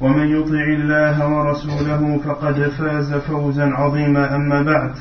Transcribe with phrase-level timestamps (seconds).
[0.00, 4.36] ومن يطع الله ورسوله فقد فاز فوزا عظيما.
[4.36, 4.94] أما بعد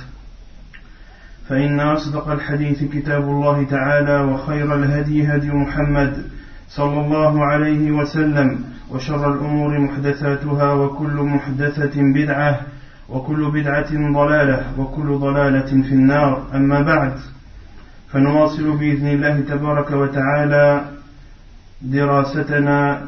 [1.50, 6.24] فإن أصدق الحديث كتاب الله تعالى وخير الهدي هدي محمد
[6.70, 12.60] صلى الله عليه وسلم وشر الأمور محدثاتها وكل محدثة بدعة
[13.10, 16.48] وكل بدعة ضلالة وكل ضلالة في النار.
[16.56, 17.14] أما بعد
[18.12, 20.82] فنواصل بإذن الله تبارك وتعالى
[21.82, 23.02] دراستنا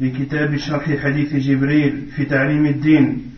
[0.00, 3.30] لكتاب شرح حديث جبريل في تعليم الدين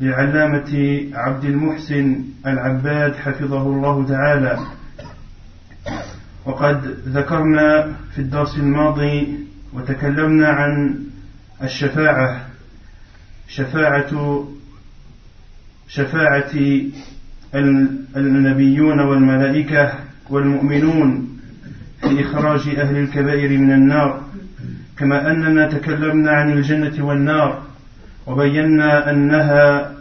[0.00, 4.58] للعلامة عبد المحسن العباد حفظه الله تعالى.
[6.46, 9.38] وقد ذكرنا في الدرس الماضي
[9.72, 11.00] وتكلمنا عن
[11.62, 12.46] الشفاعة
[13.48, 14.44] شفاعة
[15.88, 16.50] شفاعة
[18.16, 19.92] النبيون والملائكة
[20.30, 21.38] والمؤمنون
[22.00, 24.23] في إخراج أهل الكبائر من النار.
[24.98, 27.62] كما أننا تكلمنا عن الجنة والنار
[28.26, 29.92] وبينا أنها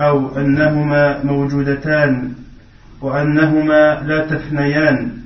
[0.00, 2.34] أو أنهما موجودتان
[3.00, 5.18] وأنهما لا تفنيان.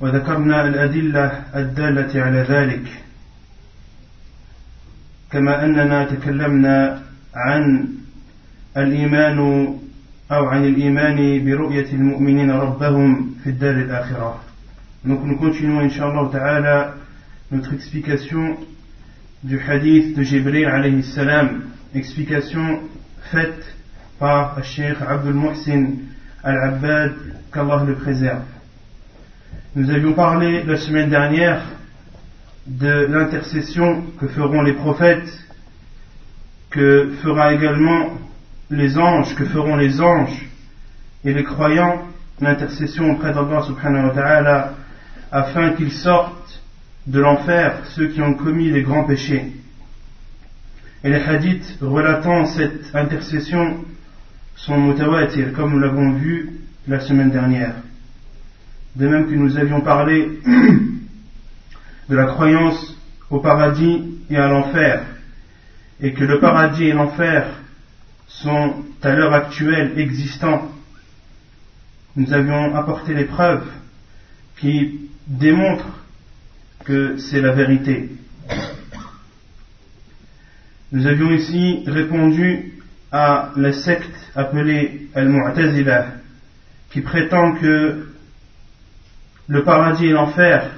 [0.00, 2.86] وذكرنا الأدلة الدالة على ذلك.
[5.30, 7.02] كما أننا تكلمنا
[7.34, 7.88] عن
[8.76, 9.38] الإيمان
[10.32, 14.51] أو عن الإيمان برؤية المؤمنين ربهم في الدار الآخرة.
[15.04, 16.94] Donc nous continuons, Inch'Allah Ta'ala,
[17.50, 18.56] notre explication
[19.42, 22.82] du hadith de Jibril alayhi salam, explication
[23.32, 23.64] faite
[24.20, 25.86] par Sheikh Abdul Muhsin
[26.44, 27.14] Al-Abbad,
[27.52, 28.44] qu'Allah le préserve.
[29.74, 31.64] Nous avions parlé la semaine dernière
[32.68, 35.36] de l'intercession que feront les prophètes,
[36.70, 38.18] que fera également
[38.70, 40.46] les anges, que feront les anges
[41.24, 42.02] et les croyants,
[42.40, 44.74] l'intercession auprès d'Allah subhanahu wa ta'ala
[45.32, 46.62] afin qu'ils sortent
[47.06, 49.52] de l'enfer ceux qui ont commis les grands péchés.
[51.02, 53.78] Et les hadiths relatant cette intercession
[54.54, 57.74] sont mutawatir, comme nous l'avons vu la semaine dernière.
[58.94, 60.28] De même que nous avions parlé
[62.08, 62.96] de la croyance
[63.30, 65.02] au paradis et à l'enfer,
[66.00, 67.46] et que le paradis et l'enfer
[68.28, 70.70] sont à l'heure actuelle existants,
[72.16, 73.66] nous avions apporté les preuves
[74.58, 75.86] qui démontre
[76.84, 78.10] que c'est la vérité.
[80.90, 82.72] Nous avions ici répondu
[83.10, 86.08] à la secte appelée Al-Mu'tazila
[86.90, 88.08] qui prétend que
[89.48, 90.70] le paradis et l'enfer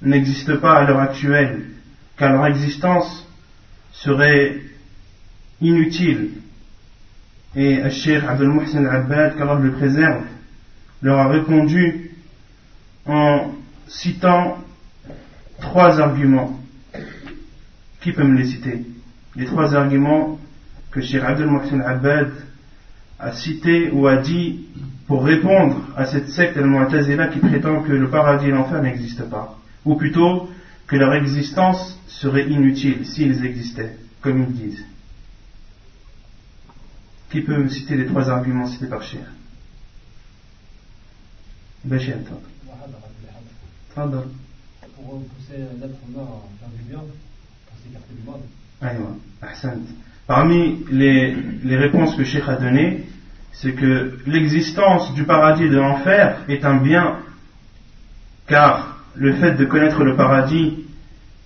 [0.00, 1.66] n'existent pas à l'heure actuelle,
[2.16, 3.28] car leur existence
[3.92, 4.60] serait
[5.60, 6.30] inutile.
[7.54, 10.24] Et Sheikh Abdul Muhsin Al-Abbad, qu'Allah le préserve,
[11.02, 12.10] leur a répondu
[13.06, 13.51] en
[13.92, 14.58] citant
[15.60, 16.58] trois arguments.
[18.00, 18.84] Qui peut me les citer?
[19.36, 20.38] Les trois arguments
[20.90, 22.32] que Cheikh Abdel Mohsen Abad
[23.18, 24.66] a cités ou a dit
[25.06, 29.58] pour répondre à cette secte al-Mu'tazila qui prétend que le paradis et l'enfer n'existent pas.
[29.84, 30.50] Ou plutôt
[30.86, 34.84] que leur existence serait inutile s'ils existaient, comme ils disent.
[37.30, 39.20] Qui peut me citer les trois arguments cités par Cheikh?
[41.84, 42.16] Bachir,
[43.94, 48.40] pour pousser l'être humain à faire du bien, pour s'écarter du mal.
[50.26, 53.04] Parmi les, les, réponses que Sheikh a données,
[53.52, 57.18] c'est que l'existence du paradis et de l'enfer est un bien,
[58.46, 60.84] car le fait de connaître le paradis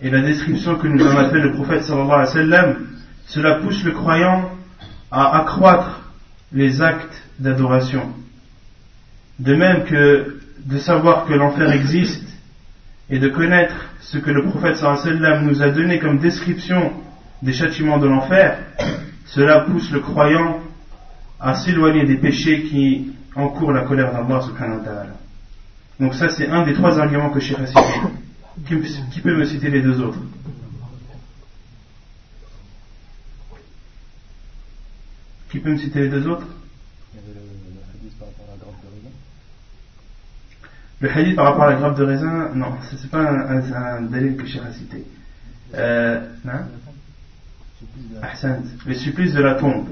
[0.01, 2.77] et la description que nous avons fait le prophète sallallahu alayhi wa sallam,
[3.27, 4.51] cela pousse le croyant
[5.11, 6.03] à accroître
[6.53, 8.13] les actes d'adoration.
[9.39, 12.36] De même que de savoir que l'enfer existe
[13.09, 16.93] et de connaître ce que le prophète sallam nous a donné comme description
[17.43, 18.59] des châtiments de l'enfer,
[19.27, 20.61] cela pousse le croyant
[21.39, 25.17] à s'éloigner des péchés qui encourent la colère d'Allah subhanahu wa ta'ala.
[26.01, 27.81] Donc ça c'est un des trois arguments que a cité.
[28.67, 30.19] Qui, peut me citer les deux autres
[35.51, 36.47] Qui peut me citer les deux autres?
[41.01, 44.07] Le hadith par rapport à la grappe de raisin, non, ce n'est pas un, un,
[44.09, 45.05] que Cheikh a cité.
[48.87, 49.89] Le supplice de la tombe.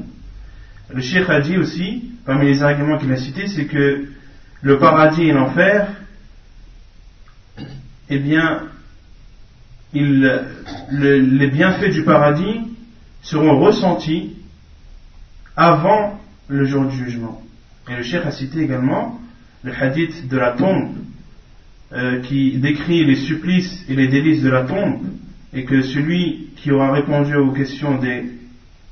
[0.93, 4.07] Le Cheikh a dit aussi, parmi les arguments qu'il a cités, c'est que
[4.63, 5.89] le paradis et l'enfer,
[8.09, 8.63] eh bien,
[9.93, 12.61] les bienfaits du paradis
[13.23, 14.37] seront ressentis
[15.57, 16.19] avant
[16.49, 17.43] le jour du jugement.
[17.89, 19.21] Et le Cheikh a cité également
[19.65, 20.95] le hadith de la tombe
[21.93, 25.01] euh, qui décrit les supplices et les délices de la tombe
[25.53, 28.31] et que celui qui aura répondu aux questions des,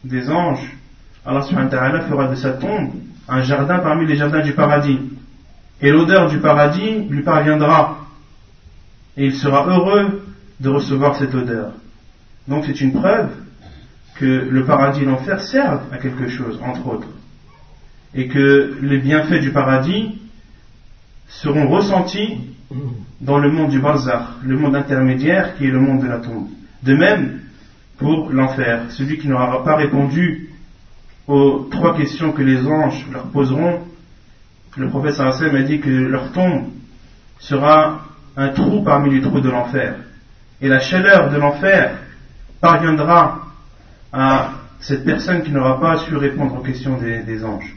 [0.04, 0.76] des anges
[1.24, 2.92] Allah subhanahu fera de sa tombe
[3.28, 4.98] un jardin parmi les jardins du paradis.
[5.80, 7.98] Et l'odeur du paradis lui parviendra.
[9.16, 10.24] Et il sera heureux
[10.60, 11.72] de recevoir cette odeur.
[12.48, 13.30] Donc c'est une preuve
[14.16, 17.08] que le paradis et l'enfer servent à quelque chose, entre autres.
[18.14, 20.18] Et que les bienfaits du paradis
[21.32, 22.38] seront ressentis
[23.20, 26.48] dans le monde du bazar, le monde intermédiaire qui est le monde de la tombe.
[26.82, 27.40] De même
[27.98, 30.50] pour l'enfer, celui qui n'aura pas répondu
[31.26, 33.80] aux trois questions que les anges leur poseront,
[34.76, 36.68] le prophète sallam a dit que leur tombe
[37.38, 38.02] sera
[38.36, 39.96] un trou parmi les trous de l'enfer.
[40.60, 41.98] Et la chaleur de l'enfer
[42.60, 43.46] parviendra
[44.12, 47.76] à cette personne qui n'aura pas su répondre aux questions des, anges.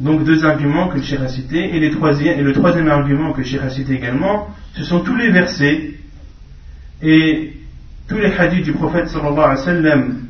[0.00, 3.94] Donc deux arguments que le Cheikh a et, le troisième argument que le Cheikh cité
[3.94, 5.94] également, ce sont tous les versets
[7.02, 7.52] et
[8.06, 10.20] tous les hadiths du prophète sallallahu alayhi wa sallam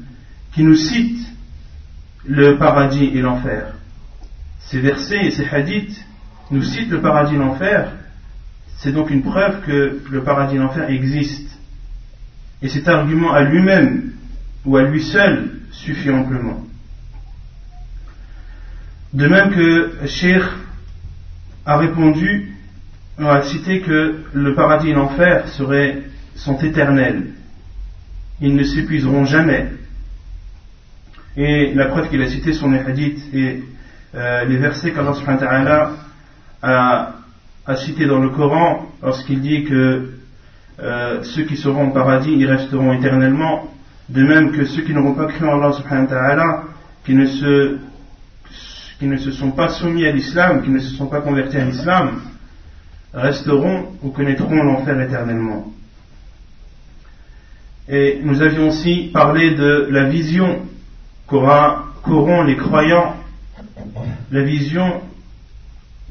[0.55, 1.29] qui nous citent
[2.25, 3.75] le paradis et l'enfer.
[4.61, 6.05] Ces versets et ces hadiths
[6.51, 7.93] nous citent le paradis et l'enfer.
[8.79, 11.55] C'est donc une preuve que le paradis et l'enfer existent.
[12.63, 14.13] Et cet argument à lui-même
[14.65, 16.68] ou à lui seul suffit amplement.
[19.13, 20.43] De même que Cheikh
[21.65, 22.53] a répondu,
[23.19, 25.49] on a cité que le paradis et l'enfer
[26.35, 27.29] sont éternels.
[28.41, 29.73] Ils ne s'épuiseront jamais.
[31.37, 33.63] Et la preuve qu'il a cité sont les hadiths et
[34.15, 35.93] euh, les versets qu'Allah
[36.63, 37.13] a,
[37.67, 40.11] a cités dans le Coran lorsqu'il dit que
[40.81, 43.73] euh, ceux qui seront au paradis y resteront éternellement,
[44.09, 46.65] de même que ceux qui n'auront pas cru en Allah subhanahu
[47.05, 47.79] qui ne se
[48.99, 51.65] qui ne se sont pas soumis à l'islam, qui ne se sont pas convertis à
[51.65, 52.21] l'islam,
[53.15, 55.73] resteront ou connaîtront l'enfer éternellement.
[57.89, 60.63] Et nous avions aussi parlé de la vision
[61.27, 63.15] qu'auront les croyants
[64.31, 65.01] la vision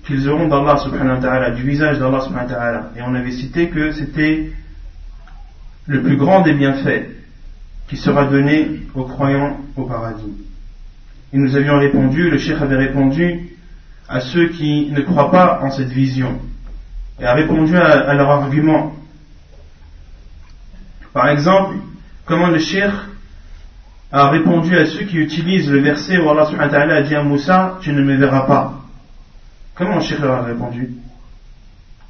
[0.06, 2.92] qu'ils auront d'Allah subhanahu wa ta'ala, du visage d'Allah subhanahu wa ta'ala.
[2.96, 4.52] Et on avait cité que c'était
[5.86, 7.10] le plus grand des bienfaits
[7.88, 10.34] qui sera donné aux croyants au paradis.
[11.34, 13.50] Et nous avions répondu, le cheikh avait répondu
[14.08, 16.40] à ceux qui ne croient pas en cette vision
[17.20, 18.94] et a répondu à, à leur argument.
[21.14, 21.76] Par exemple,
[22.26, 22.94] comment le cheikh
[24.12, 27.24] a répondu à ceux qui utilisent le verset où Allah subhanahu wa a dit à
[27.24, 28.74] Moussa, tu ne me verras pas.
[29.76, 30.92] Comment Cheikh leur a répondu?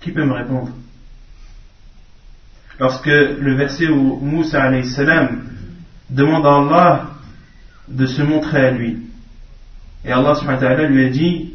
[0.01, 0.69] Qui peut me répondre?
[2.79, 5.43] Lorsque le verset où Moussa salam
[6.09, 7.09] demande à Allah
[7.87, 8.97] de se montrer à lui.
[10.05, 11.53] Et Allah subhanahu wa ta'ala lui a dit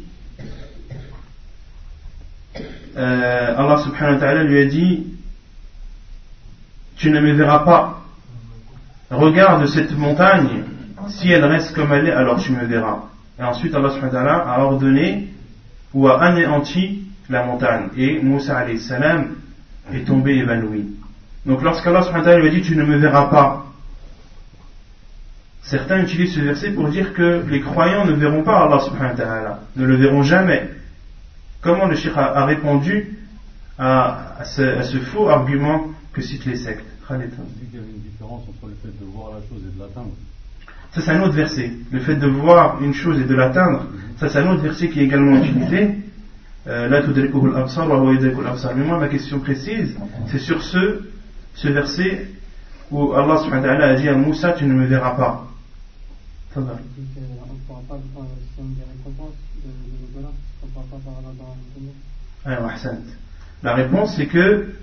[2.95, 5.07] euh, Allah subhanahu wa ta'ala lui a dit
[6.97, 8.03] tu ne me verras pas
[9.13, 10.63] regarde cette montagne,
[11.09, 13.03] si elle reste comme elle est, alors tu me verras.
[13.39, 15.29] Et ensuite Allah a ordonné
[15.93, 17.89] ou a anéanti la montagne.
[17.97, 19.35] Et Moussa salam
[19.93, 20.95] est tombé évanoui.
[21.45, 23.65] Donc lorsqu'Allah lui a dit tu ne me verras pas,
[25.63, 29.59] certains utilisent ce verset pour dire que les croyants ne verront pas Allah subhanahu wa
[29.75, 30.69] ne le verront jamais.
[31.61, 33.17] Comment le Cheikh a, répondu
[33.79, 36.85] à, ce, faux argument que citent les sectes?
[37.09, 40.11] Y avait une différence entre le fait de voir la chose et de l'atteindre.
[40.91, 41.71] Ça, c'est un autre verset.
[41.91, 44.99] Le fait de voir une chose et de l'atteindre, ça, c'est un autre verset qui
[44.99, 45.95] est également utilisé.
[46.67, 46.87] Euh,
[48.75, 51.01] Mais moi, ma question précise, c'est sur ce,
[51.55, 52.27] ce verset
[52.91, 55.47] où Allah subhanahu wa ta'ala a dit à Moussa, tu ne me verras pas.
[56.53, 56.77] Ça va.
[63.63, 64.73] La réponse, c'est que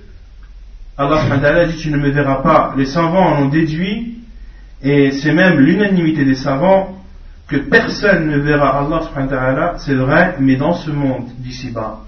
[0.96, 2.74] Allah dit tu ne me verras pas.
[2.76, 4.18] Les savants en ont déduit,
[4.82, 6.96] et c'est même l'unanimité des savants,
[7.46, 12.00] que personne ne verra Allah subhanahu wa ta'ala, c'est vrai, mais dans ce monde d'ici-bas,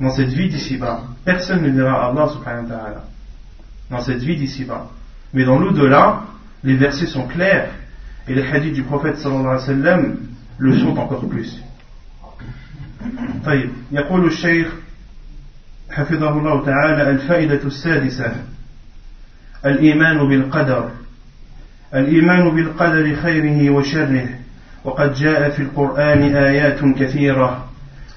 [0.00, 3.04] dans cette vie d'ici-bas, personne ne verra Allah subhanahu wa ta'ala,
[3.90, 4.88] dans cette vie d'ici-bas.
[5.32, 6.24] Mais dans l'au-delà,
[6.62, 7.70] les versets sont clairs,
[8.28, 10.16] et les hadiths du prophète sallallahu alayhi wa sallam
[10.58, 11.62] le sont encore plus.
[13.44, 14.66] طيب يقول الشيخ
[15.90, 18.32] حفظه الله تعالى الفائدة السادسة
[19.66, 20.90] الإيمان بالقدر
[21.94, 24.28] الإيمان بالقدر خيره وشره
[24.84, 27.68] وقد جاء في القرآن آيات كثيرة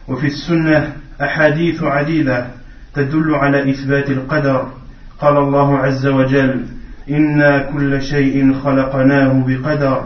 [0.07, 2.47] وفي السنة أحاديث عديدة
[2.93, 4.71] تدل على إثبات القدر
[5.19, 6.65] قال الله عز وجل
[7.09, 10.01] إنا كل شيء خلقناه بقدر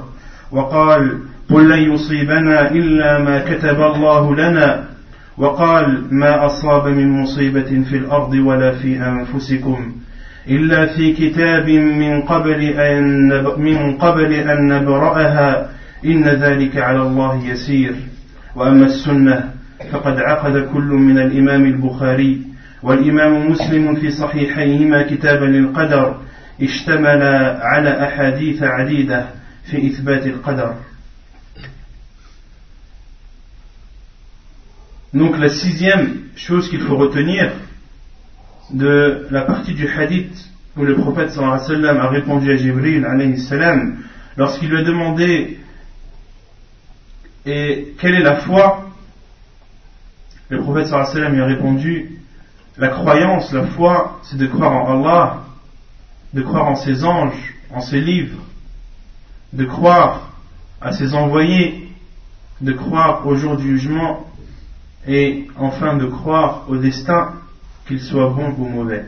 [0.51, 4.84] وقال قل لن يصيبنا إلا ما كتب الله لنا
[5.38, 9.91] وقال ما أصاب من مصيبة في الأرض ولا في أنفسكم
[10.48, 15.70] إلا في كتاب من قبل أن من قبل أن نبرأها
[16.06, 17.96] إن ذلك على الله يسير
[18.56, 19.44] وأما السنة
[19.91, 22.41] فقد عقد كل من الإمام البخاري
[22.84, 26.15] والإمام مسلم في صحيحيهما كتابا للقدر
[26.62, 27.23] اشتمل
[27.61, 29.26] على أحاديث عديدة
[29.71, 30.75] في إثبات القدر
[35.12, 37.53] Donc la sixième chose qu'il faut retenir
[38.71, 40.35] de la partie du hadith
[40.76, 43.99] où le prophète sallallahu alayhi wa sallam a répondu à Jibril alayhi salam
[44.37, 45.61] lorsqu'il lui a demandé
[47.47, 48.91] et quelle est la foi
[50.49, 52.14] Le prophète sallallahu alayhi wa sallam lui a répondu
[52.76, 55.45] la croyance, la foi, c'est de croire en Allah,
[56.34, 58.44] de croire en ses anges, en ses livres,
[59.54, 60.34] de croire
[60.82, 61.90] à ses envoyés,
[62.62, 64.26] de croire au jour du jugement
[65.08, 67.34] et enfin de croire au destin,
[67.88, 69.06] qu'il soit bon ou mauvais.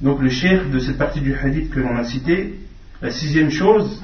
[0.00, 2.58] Donc le chef de cette partie du hadith que l'on a cité,
[3.00, 4.02] la sixième chose,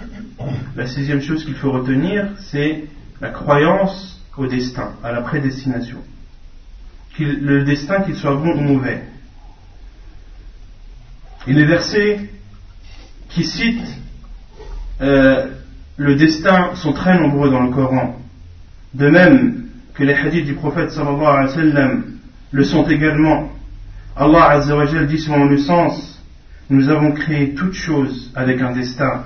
[0.77, 2.85] la sixième chose qu'il faut retenir, c'est
[3.21, 5.99] la croyance au destin, à la prédestination.
[7.19, 9.03] le destin qu'il soit bon ou mauvais.
[11.47, 12.21] Et les versets
[13.31, 13.99] qui citent
[15.01, 15.49] euh,
[15.97, 18.17] le destin sont très nombreux dans le Coran.
[18.95, 21.91] De même que les hadiths du prophète sallallahu alayhi wa
[22.51, 23.51] le sont également.
[24.17, 26.23] Allah azza wa dit selon le sens,
[26.71, 29.25] nous avons créé toutes choses avec un destin.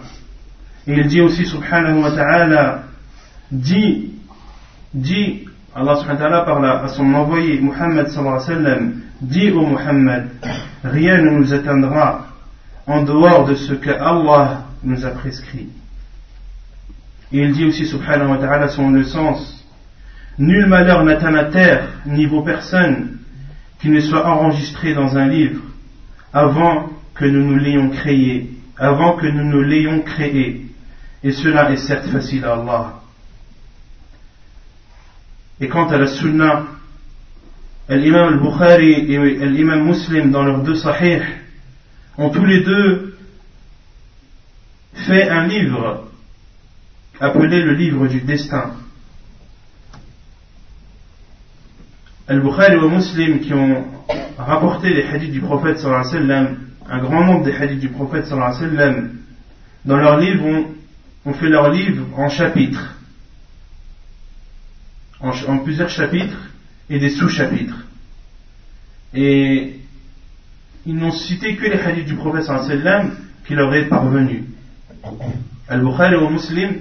[0.87, 2.85] Et il dit aussi subhanahu wa ta'ala,
[3.51, 4.13] dit,
[4.95, 5.45] dit,
[5.75, 9.67] Allah subhanahu wa ta'ala parle à son envoyé Muhammad sallallahu alayhi wa sallam, dit au
[9.67, 10.29] Muhammad,
[10.91, 12.27] rien ne nous atteindra
[12.87, 15.69] en dehors de ce que Allah nous a prescrit.
[17.33, 19.65] Et il dit aussi subhanahu wa ta'ala selon le sens,
[20.39, 23.19] Nul malheur n'atteint la terre, ni vos personnes,
[23.81, 25.63] qui ne soit enregistré dans un livre,
[26.33, 30.67] avant que nous nous l'ayons créé, avant que nous nous l'ayons créé.
[31.25, 32.93] Et cela est certes facile à Allah.
[35.61, 36.67] Et quant à la sunna,
[37.89, 41.23] l'imam al-Bukhari et l'imam Muslim dans leurs deux sahih
[42.19, 43.17] ont tous les deux
[44.95, 46.09] fait un livre
[47.21, 48.73] appelé le livre du destin.
[52.29, 53.85] Al-Bukhari et Muslim qui ont
[54.37, 57.89] rapporté les hadiths du prophète sallallahu alayhi wa sallam, un grand nombre des hadiths du
[57.89, 59.11] prophète sallallahu alayhi wa sallam,
[59.85, 60.67] dans leurs livres,
[61.25, 62.97] ont, fait leurs livres en chapitres,
[65.21, 66.51] en, plusieurs chapitres
[66.89, 67.85] et des sous-chapitres.
[69.15, 69.77] Et
[70.87, 73.17] ils n'ont cité que les hadiths du prophète sallam
[73.47, 74.45] qui leur est parvenu.
[75.69, 76.77] Al-Bukhari et Muslim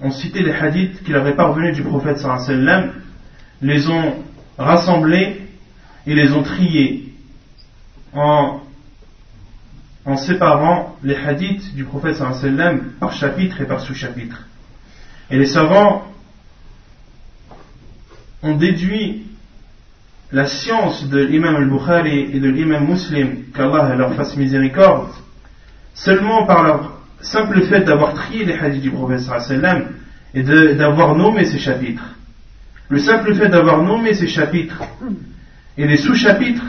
[0.00, 2.92] ont cité les hadiths qui leur est parvenu du prophète sallam
[3.62, 4.14] les ont
[4.58, 5.42] rassemblés
[6.06, 7.12] et les ont triés
[8.12, 8.60] en,
[10.04, 14.46] en séparant les hadiths du prophète sallam par chapitre et par sous-chapitre.
[15.30, 16.10] Et les savants
[18.42, 19.26] ont déduit
[20.32, 25.10] la science de l'imam al-Bukhari et de l'imam muslim, qu'Allah leur fasse miséricorde,
[25.94, 29.88] seulement par leur simple fait d'avoir trié les hadiths du prophète sallam
[30.32, 32.14] et d'avoir nommé ces chapitres.
[32.88, 34.82] Le simple fait d'avoir nommé ces chapitres
[35.76, 36.64] et les sous-chapitres,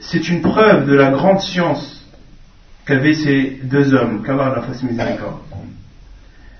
[0.00, 2.04] c'est une preuve de la grande science
[2.84, 5.40] qu'avaient ces deux hommes, qu'Allah la fasse miséricorde.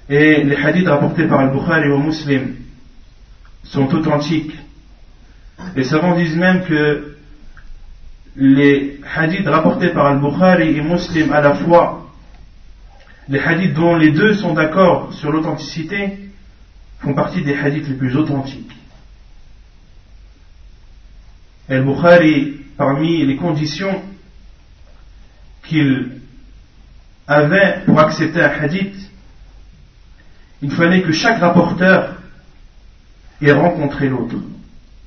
[0.09, 2.55] Et les hadiths rapportés par Al-Bukhari ou Muslim
[3.65, 4.53] sont authentiques.
[5.77, 7.17] Les savants disent même que
[8.37, 12.11] les hadiths rapportés par Al-Bukhari et Muslim à la fois,
[13.29, 16.19] les hadiths dont les deux sont d'accord sur l'authenticité,
[17.01, 18.73] font partie des hadiths les plus authentiques.
[21.69, 24.03] Al-Bukhari, parmi les conditions
[25.65, 26.21] qu'il
[27.27, 28.97] avait pour accepter un hadith,
[30.61, 32.12] il fallait que chaque rapporteur
[33.43, 34.37] ait rencontré l'autre.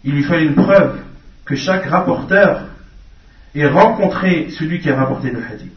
[0.04, 1.00] Il lui fallait une preuve
[1.46, 2.62] que chaque rapporteur
[3.56, 5.72] ait rencontré celui qui a rapporté le hadith.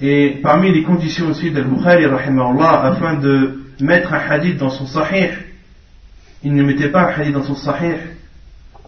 [0.00, 5.30] Et parmi les conditions aussi d'Al-Bukhari, afin de mettre un hadith dans son sahih,
[6.42, 7.96] il ne mettait pas un hadith dans son sahih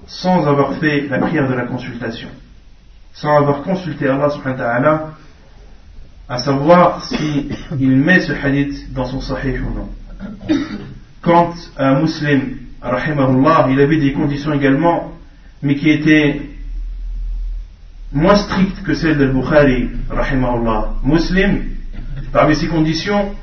[0.07, 2.29] sans avoir fait la prière de la consultation,
[3.13, 5.11] sans avoir consulté Allah subhanahu wa ta'ala,
[6.29, 9.89] à savoir s'il il met ce hadith dans son sahih ou non.
[11.23, 15.13] Quand un musulman, il avait des conditions également,
[15.63, 16.43] mais qui étaient
[18.13, 20.95] moins strictes que celles de Bukhari, rahimahullah.
[21.03, 21.63] Muslim,
[22.33, 23.35] parmi ces conditions,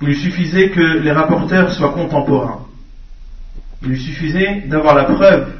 [0.00, 2.66] il lui suffisait que les rapporteurs soient contemporains.
[3.82, 5.52] Il lui suffisait d'avoir la preuve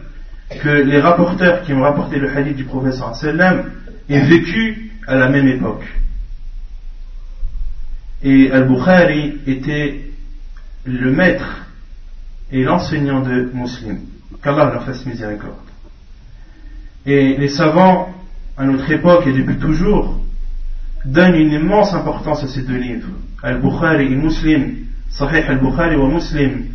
[0.61, 3.71] que les rapporteurs qui ont rapporté le hadith du professeur sallam
[4.09, 5.85] aient vécu à la même époque.
[8.23, 10.12] Et Al-Bukhari était
[10.84, 11.66] le maître
[12.50, 14.00] et l'enseignant de Muslim.
[14.42, 15.54] Qu'Allah leur fasse miséricorde.
[17.06, 18.14] Et les savants,
[18.56, 20.20] à notre époque et depuis toujours,
[21.04, 23.08] donnent une immense importance à ces deux livres,
[23.42, 24.76] Al-Bukhari et Muslim,
[25.10, 26.66] Sahih Al-Bukhari wa Muslim.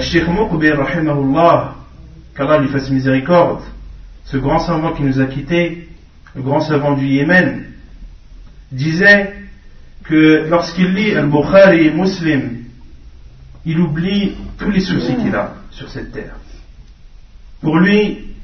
[0.00, 1.74] Sheikh Muqbir, rahimahullah,
[2.36, 3.62] qu'Allah lui fasse miséricorde,
[4.24, 5.88] ce grand savant qui nous a quittés,
[6.34, 7.64] le grand savant du Yémen,
[8.70, 9.39] disait
[10.10, 12.64] que lorsqu'il lit Al-Bukhari et Muslim,
[13.64, 16.34] il oublie tous les soucis qu'il a sur cette terre.
[17.60, 18.34] Pour lui,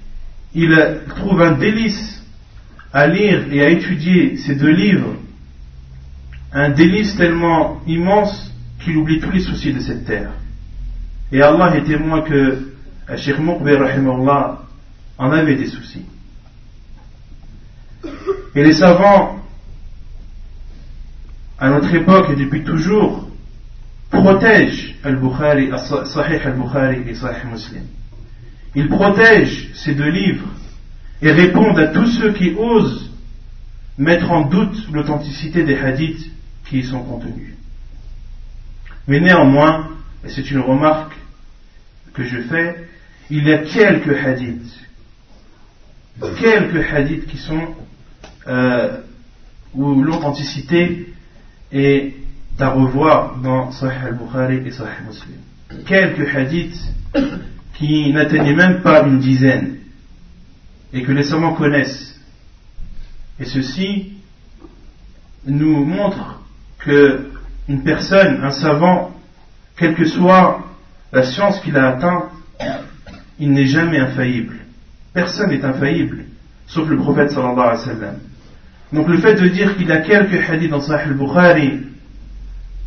[0.54, 2.22] il trouve un délice
[2.92, 5.16] à lire et à étudier ces deux livres,
[6.52, 10.30] un délice tellement immense qu'il oublie tous les soucis de cette terre.
[11.32, 12.72] Et Allah est témoin que
[13.16, 13.80] Sheikh Muqbir
[15.18, 16.06] en avait des soucis.
[18.54, 19.42] Et les savants,
[21.58, 23.28] à notre époque et depuis toujours,
[24.10, 25.70] protègent Al-Bukhari,
[26.04, 27.82] Sahih Al-Bukhari et Sahih Muslim.
[28.74, 30.48] Ils protègent ces deux livres
[31.22, 33.10] et répondent à tous ceux qui osent
[33.98, 36.30] mettre en doute l'authenticité des hadiths
[36.66, 37.54] qui y sont contenus.
[39.08, 39.88] Mais néanmoins,
[40.24, 41.14] et c'est une remarque
[42.12, 42.88] que je fais,
[43.30, 44.80] il y a quelques hadiths,
[46.38, 47.74] quelques hadiths qui sont
[48.46, 48.98] euh,
[49.74, 51.14] où l'authenticité
[51.78, 52.14] est
[52.58, 55.38] à revoir dans Sahih al-Bukhari et Sahih Muslim.
[55.84, 56.80] Quelques hadiths
[57.74, 59.78] qui n'atteignaient même pas une dizaine
[60.92, 62.18] et que les savants connaissent.
[63.38, 64.12] Et ceci
[65.44, 66.40] nous montre
[66.78, 67.30] que
[67.68, 69.12] une personne, un savant,
[69.76, 70.64] quelle que soit
[71.12, 72.30] la science qu'il a atteint,
[73.38, 74.56] il n'est jamais infaillible.
[75.12, 76.24] Personne n'est infaillible,
[76.66, 78.16] sauf le prophète sallallahu alayhi wa sallam.
[78.92, 81.80] Donc le fait de dire qu'il a quelques hadiths dans Sahih al-Bukhari,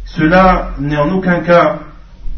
[0.05, 1.79] cela n'est en aucun cas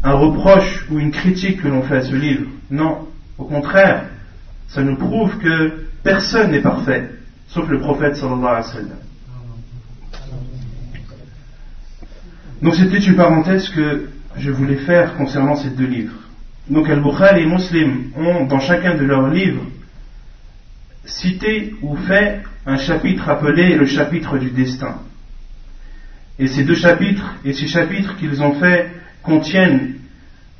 [0.02, 2.46] un reproche ou une critique que l'on fait à ce livre.
[2.70, 3.06] Non,
[3.38, 4.04] au contraire,
[4.68, 7.10] ça nous prouve que personne n'est parfait,
[7.48, 8.98] sauf le prophète sallallahu alayhi wa sallam.
[12.62, 16.14] Donc c'était une parenthèse que je voulais faire concernant ces deux livres.
[16.68, 19.64] Donc Al-Bukhari et Muslim ont dans chacun de leurs livres
[21.05, 24.99] cité ou fait un chapitre appelé le chapitre du destin.
[26.39, 28.91] Et ces deux chapitres et ces chapitres qu'ils ont fait
[29.23, 29.95] contiennent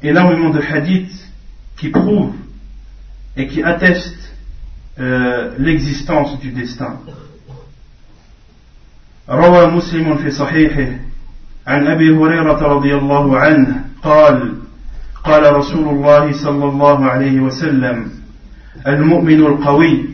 [0.01, 1.31] énormément de hadiths
[1.77, 2.35] qui prouvent
[3.35, 4.33] et qui attestent
[4.99, 6.99] euh, l'existence du destin.
[9.29, 10.87] روى مسلم في صحيحه
[11.67, 14.53] عن ابي هريره رضي الله عنه قال
[15.23, 18.11] قال رسول الله صلى الله عليه وسلم
[18.87, 20.10] المؤمن القوي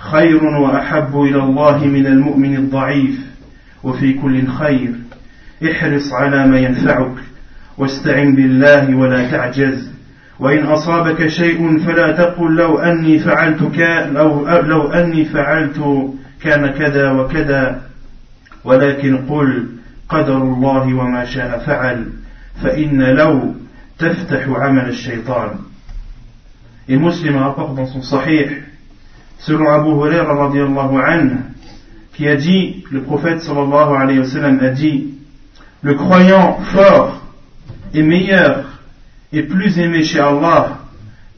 [0.00, 3.20] خير وأحب إلى الله من المؤمن الضعيف.
[3.82, 4.90] وفي كل خير
[5.70, 7.16] احرص على ما ينفعك
[7.78, 9.90] واستعن بالله ولا تعجز.
[10.38, 13.62] وإن أصابك شيء فلا تقل لو أني فعلت
[14.12, 15.78] لو, لو أني فعلت
[16.42, 17.82] كان كذا وكذا.
[18.64, 19.68] ولكن قل
[20.08, 22.06] قدر الله وما شاء فعل
[22.62, 23.54] فإن لو
[23.98, 25.50] تفتح عمل الشيطان.
[26.88, 27.36] Et Muslim
[28.02, 28.62] Sahih,
[29.40, 31.38] selon Abu Huraira radiallahu
[32.14, 35.14] qui a dit, le prophète sallallahu alayhi wa sallam a dit,
[35.82, 37.22] le croyant fort
[37.94, 38.78] est meilleur
[39.32, 40.80] et plus aimé chez Allah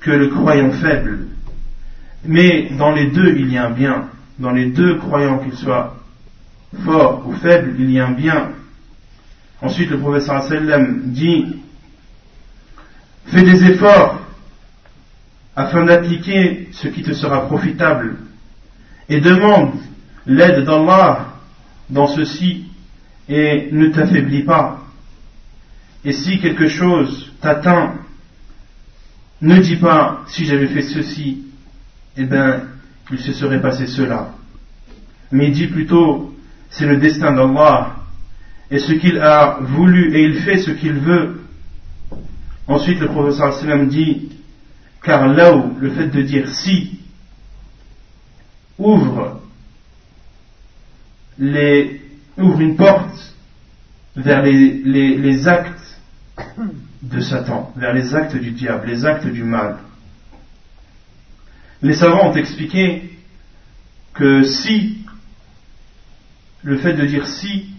[0.00, 1.26] que le croyant faible.
[2.24, 4.08] Mais dans les deux, il y a un bien.
[4.38, 5.96] Dans les deux croyants, qu'ils soient
[6.84, 8.50] forts ou faibles, il y a un bien.
[9.60, 11.56] Ensuite, le professeur sallam dit
[13.26, 14.21] Fais des efforts
[15.54, 18.16] afin d'appliquer ce qui te sera profitable
[19.08, 19.72] et demande
[20.26, 21.34] l'aide d'Allah
[21.90, 22.64] dans ceci
[23.28, 24.80] et ne t'affaiblis pas.
[26.04, 27.94] Et si quelque chose t'atteint,
[29.40, 31.44] ne dis pas si j'avais fait ceci,
[32.16, 32.62] eh bien,
[33.10, 34.30] il se serait passé cela.
[35.30, 36.34] Mais dis plutôt,
[36.70, 37.96] c'est le destin d'Allah,
[38.70, 41.42] et ce qu'il a voulu, et il fait ce qu'il veut.
[42.66, 44.30] Ensuite, le professeur sallam dit,
[45.02, 47.00] car là où le fait de dire si
[48.78, 49.40] ouvre
[52.60, 53.34] une porte
[54.16, 56.00] vers les, actes
[57.02, 59.78] de Satan, vers les actes du diable, les actes du mal.
[61.80, 63.10] Les savants ont expliqué
[64.14, 64.98] que si,
[66.62, 67.70] le fait de dire si,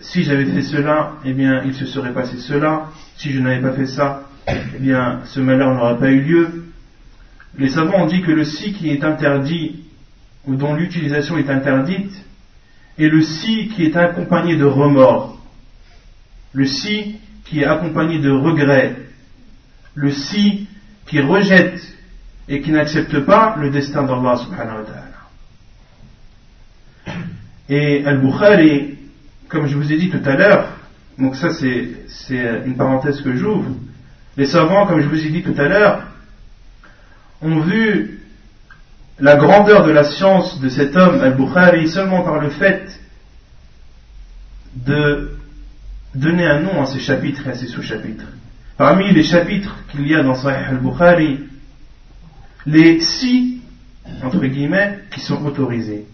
[0.00, 3.72] si j'avais fait cela, eh bien il se serait passé cela, si je n'avais pas
[3.72, 6.64] fait ça, eh bien ce malheur n'aurait pas eu lieu.
[7.56, 9.84] Les savants ont dit que le si qui est interdit,
[10.46, 12.12] ou dont l'utilisation est interdite,
[12.98, 15.40] est le si qui est accompagné de remords,
[16.52, 18.96] le si qui est accompagné de regret,
[19.94, 20.68] le si
[21.06, 21.80] qui rejette
[22.48, 25.04] et qui n'accepte pas le destin d'Allah subhanahu wa ta'ala.
[27.68, 28.98] Et Al-Bukhari,
[29.48, 30.68] comme je vous ai dit tout à l'heure,
[31.18, 33.70] donc ça c'est une parenthèse que j'ouvre,
[34.36, 36.02] les savants, comme je vous ai dit tout à l'heure,
[37.40, 38.20] ont vu
[39.20, 43.00] la grandeur de la science de cet homme, Al-Bukhari, seulement par le fait
[44.74, 45.36] de
[46.14, 48.26] donner un nom à ses chapitres et à ses sous-chapitres.
[48.76, 51.40] Parmi les chapitres qu'il y a dans Sahih al-Bukhari,
[52.66, 53.60] les six,
[54.22, 56.06] entre guillemets, qui sont autorisés.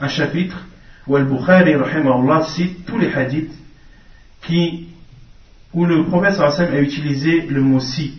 [0.00, 0.56] Un chapitre
[1.08, 1.74] où al-Bukhari,
[2.54, 3.52] cite tous les hadiths
[4.42, 4.88] qui,
[5.76, 8.18] où le prophète a utilisé le mot si.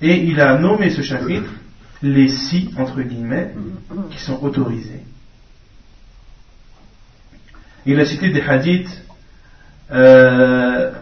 [0.00, 1.50] Et il a nommé ce chapitre
[2.02, 3.52] les si, entre guillemets,
[4.10, 5.02] qui sont autorisés.
[7.84, 9.04] Il a cité des hadiths,
[9.92, 10.92] euh,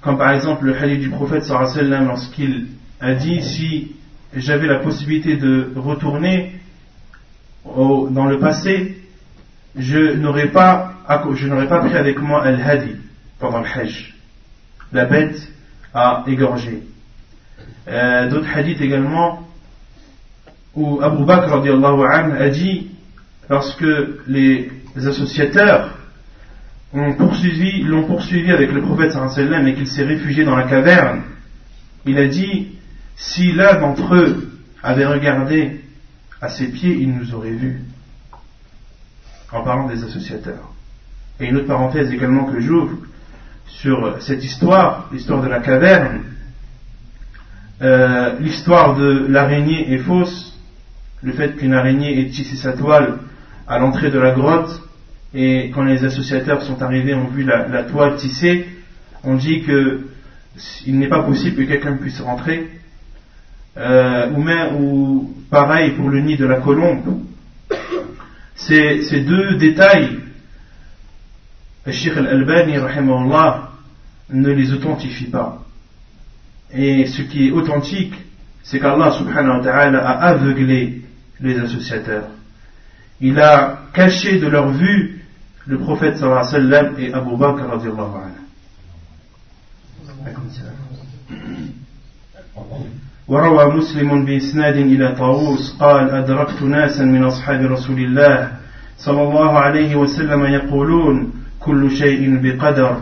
[0.00, 2.68] comme par exemple le hadith du prophète sallam lorsqu'il
[3.00, 3.92] a dit si
[4.34, 6.52] j'avais la possibilité de retourner
[7.66, 8.96] dans le passé,
[9.76, 12.96] je n'aurais pas, pas pris avec moi al-hadi
[13.38, 14.14] pendant le hajj,
[14.94, 15.36] la bête
[15.92, 16.82] à égorger.
[17.88, 19.46] Euh, d'autres hadiths également
[20.74, 22.90] où Abu Bakr a dit
[23.50, 23.86] lorsque
[24.26, 25.98] les associateurs
[26.94, 29.12] l'ont poursuivi, poursuivi avec le prophète
[29.66, 31.22] et qu'il s'est réfugié dans la caverne,
[32.06, 32.78] il a dit
[33.16, 34.50] si l'un d'entre eux
[34.82, 35.80] avait regardé
[36.40, 37.80] à ses pieds, il nous aurait vus.
[39.52, 40.72] En parlant des associateurs.
[41.40, 42.96] Et une autre parenthèse également que j'ouvre
[43.80, 46.22] sur cette histoire, l'histoire de la caverne.
[47.82, 50.58] Euh, l'histoire de l'araignée est fausse.
[51.22, 53.18] Le fait qu'une araignée ait tissé sa toile
[53.66, 54.80] à l'entrée de la grotte
[55.32, 58.66] et quand les associateurs sont arrivés ont vu la, toile tissée,
[59.24, 60.02] on dit que
[60.86, 62.70] il n'est pas possible que quelqu'un puisse rentrer
[63.76, 67.22] euh, ou même ou pareil pour le nid de la colombe.
[68.54, 70.20] Ces, ces deux détails,
[71.85, 72.73] le Sheikh al-Albani
[74.31, 75.63] ne les authentifie pas.
[76.71, 78.13] Et ce qui est authentique,
[78.63, 81.01] c'est qu'Allah subhanahu wa ta'ala a aveuglé
[81.39, 82.27] les associateurs.
[83.21, 85.25] Il a caché de leur vue
[85.65, 88.39] le prophète sallallahu alayhi wa sallam et Abu Bakr radiallahu anhu.
[93.29, 98.51] وروى مسلم بإسناد إلى طاووس قال أدركت ناسا من أصحاب رسول الله
[98.97, 101.33] صلى الله عليه وسلم يقولون
[101.64, 103.00] كل شيء بقدر.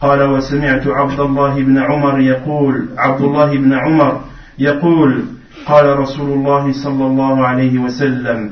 [0.00, 4.24] قال وسمعت عبد الله بن عمر يقول عبد الله بن عمر
[4.58, 5.24] يقول
[5.66, 8.50] قال رسول الله صلى الله عليه وسلم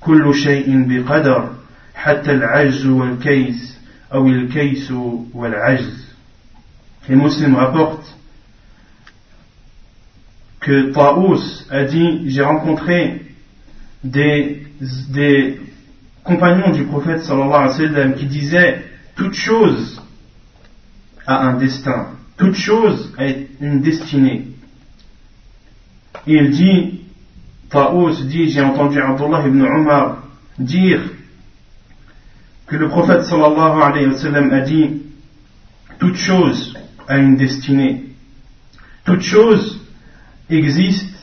[0.00, 1.50] كل شيء بقدر
[1.94, 3.78] حتى العجز والكيس
[4.14, 4.92] أو الكيس
[5.34, 6.04] والعجز.
[7.08, 8.04] Et Muslim rapporte
[10.60, 13.22] que Taous a dit J'ai rencontré
[14.02, 14.62] des,
[15.10, 15.60] des
[16.24, 18.84] compagnons du prophète sallallahu alayhi wa sallam qui disaient
[19.14, 20.02] Toute chose
[21.26, 23.26] a un destin, toute chose a
[23.60, 24.48] une destinée.
[26.26, 27.00] Et il dit
[27.70, 30.24] Taous dit J'ai entendu Abdullah ibn Umar
[30.58, 31.02] dire
[32.66, 35.02] que le prophète sallallahu alayhi wa sallam a dit
[35.98, 36.74] Toute chose
[37.06, 38.04] a une destinée.
[39.04, 39.80] Toute chose
[40.48, 41.13] existe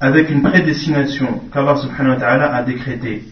[0.00, 3.24] avec une prédestination qu'Allah subhanahu a décrétée.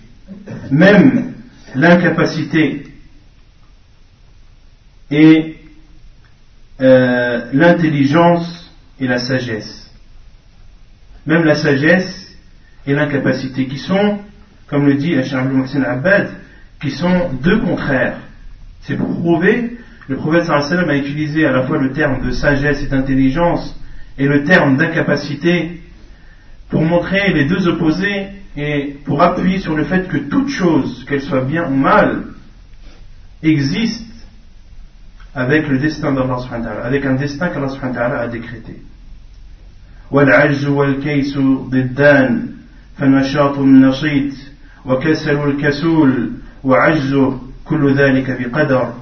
[0.71, 1.35] Même
[1.75, 2.85] l'incapacité
[5.11, 5.57] et
[6.81, 9.91] euh, l'intelligence et la sagesse.
[11.27, 12.37] Même la sagesse
[12.87, 14.19] et l'incapacité qui sont,
[14.67, 16.31] comme le dit Hacham Abad,
[16.81, 18.19] qui sont deux contraires.
[18.83, 22.83] C'est pour prouver, le prophète sallam a utilisé à la fois le terme de sagesse
[22.83, 23.79] et d'intelligence
[24.19, 25.81] et le terme d'incapacité
[26.74, 31.22] pour montrer les deux opposés et pour appuyer sur le fait que toute chose, qu'elle
[31.22, 32.24] soit bien ou mal,
[33.42, 34.06] existe
[35.34, 36.38] avec le destin d'Allah
[36.84, 38.82] avec un destin qu'Allah a décrété.
[40.12, 41.38] والعجز والكيس
[41.70, 42.48] ضدان
[42.98, 44.34] فالنشاط النشيط
[44.86, 46.32] وكسل الكسول
[46.64, 48.94] وعجزه كل ذلك بقدر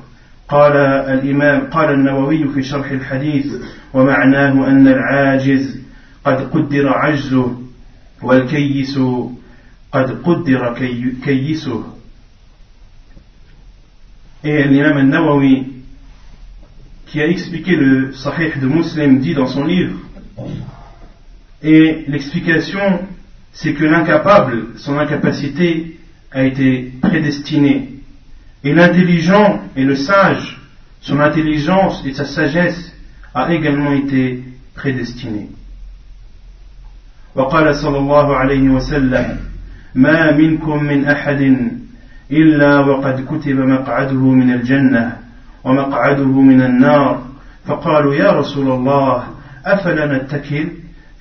[0.47, 0.77] قال
[1.17, 3.53] الإمام قال النووي في شرح الحديث
[3.93, 5.79] ومعناه أن العاجز
[6.25, 7.57] قد قدر عجزه
[8.21, 8.99] والكيس
[9.91, 10.73] قد قدر
[11.25, 11.83] كيسه
[14.43, 15.65] Et l'imam al-Nawawi,
[17.07, 19.97] qui a expliqué le Sahih de Muslim, dit dans son livre,
[21.63, 22.99] et l'explication,
[23.51, 25.97] c'est que l'incapable, son incapacité
[26.31, 27.93] a été prédestinée,
[28.63, 30.61] et l'intelligent et le sage,
[31.01, 32.93] son intelligence et sa sagesse
[33.33, 34.43] a également été
[34.75, 35.49] prédestinée.
[37.34, 39.36] وقال صلى الله عليه وسلم
[39.94, 41.56] ما منكم من أحد
[42.30, 45.16] إلا وقد كتب مقعده من الجنة
[45.64, 47.22] ومقعده من النار.
[47.66, 49.24] فقالوا يا رسول الله
[49.66, 50.68] أفلا نتكل؟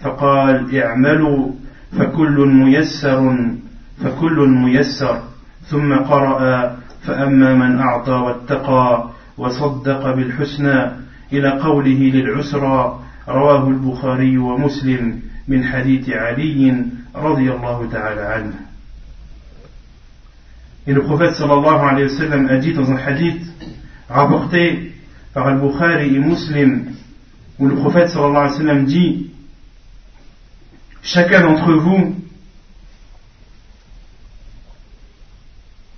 [0.01, 1.51] فقال اعملوا
[1.97, 3.37] فكل ميسر
[4.03, 5.21] فكل ميسر.
[5.65, 6.71] ثم قرأ
[7.03, 10.91] فأما من أعطى واتقى وصدق بالحسنى
[11.33, 15.30] إلى قوله للعسرى رواه البخاري ومسلم.
[15.48, 18.54] من حديث علي رضي الله تعالى عنه
[20.86, 23.42] Et le prophète sallallahu alayhi wa sallam a dit dans un hadith
[24.08, 24.92] rapporté
[25.34, 26.92] par Al-Bukhari et Muslim,
[27.58, 29.30] où le prophète sallallahu alayhi wa sallam dit
[31.02, 32.16] Chacun d'entre vous,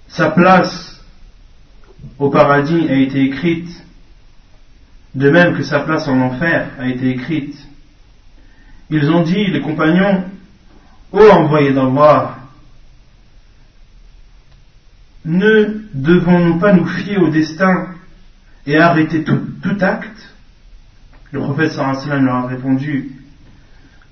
[0.08, 1.02] sa place
[2.18, 3.68] au paradis a été écrite,
[5.14, 7.56] de même que sa place en enfer a été écrite.
[8.93, 10.23] Ils ont dit, les compagnons,
[11.11, 12.37] Ô envoyé d'Allah,
[15.25, 17.87] ne devons-nous pas nous fier au destin
[18.67, 20.35] et arrêter tout, acte?
[21.31, 23.13] Le prophète sallam leur a répondu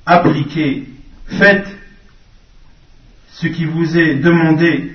[0.03, 0.87] appliquez,
[1.27, 1.67] faites
[3.33, 4.93] ce qui vous est demandé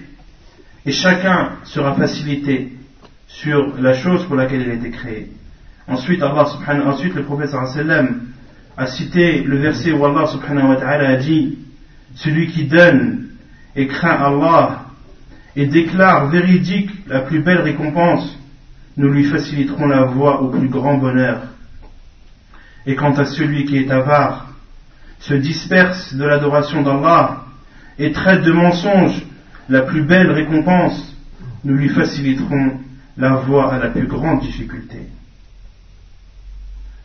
[0.84, 2.72] et chacun sera facilité
[3.28, 5.30] sur la chose pour laquelle il a été créé.
[5.86, 6.44] Ensuite, Allah
[6.86, 8.25] ensuite le prophète sallam
[8.76, 11.58] a cité le verset où Allah subhanahu wa ta'ala a dit
[12.14, 13.28] celui qui donne
[13.74, 14.86] et craint Allah
[15.54, 18.38] et déclare véridique la plus belle récompense,
[18.96, 21.42] nous lui faciliterons la voie au plus grand bonheur.
[22.86, 24.48] Et quant à celui qui est avare,
[25.20, 27.44] se disperse de l'adoration d'Allah
[27.98, 29.22] et traite de mensonge
[29.68, 31.16] la plus belle récompense,
[31.64, 32.80] nous lui faciliterons
[33.16, 35.08] la voie à la plus grande difficulté.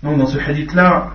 [0.03, 1.13] Donc dans ce hadith-là,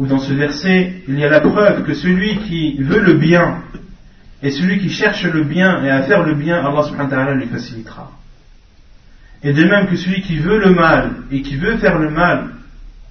[0.00, 3.62] ou dans ce verset, il y a la preuve que celui qui veut le bien
[4.42, 7.34] et celui qui cherche le bien et à faire le bien, Allah subhanahu wa ta'ala
[7.34, 8.12] lui facilitera.
[9.42, 12.50] Et de même que celui qui veut le mal et qui veut faire le mal,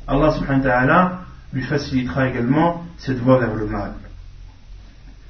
[0.07, 1.21] Allah subhanahu wa ta'ala
[1.53, 3.93] lui facilitera également cette voie vers le mal.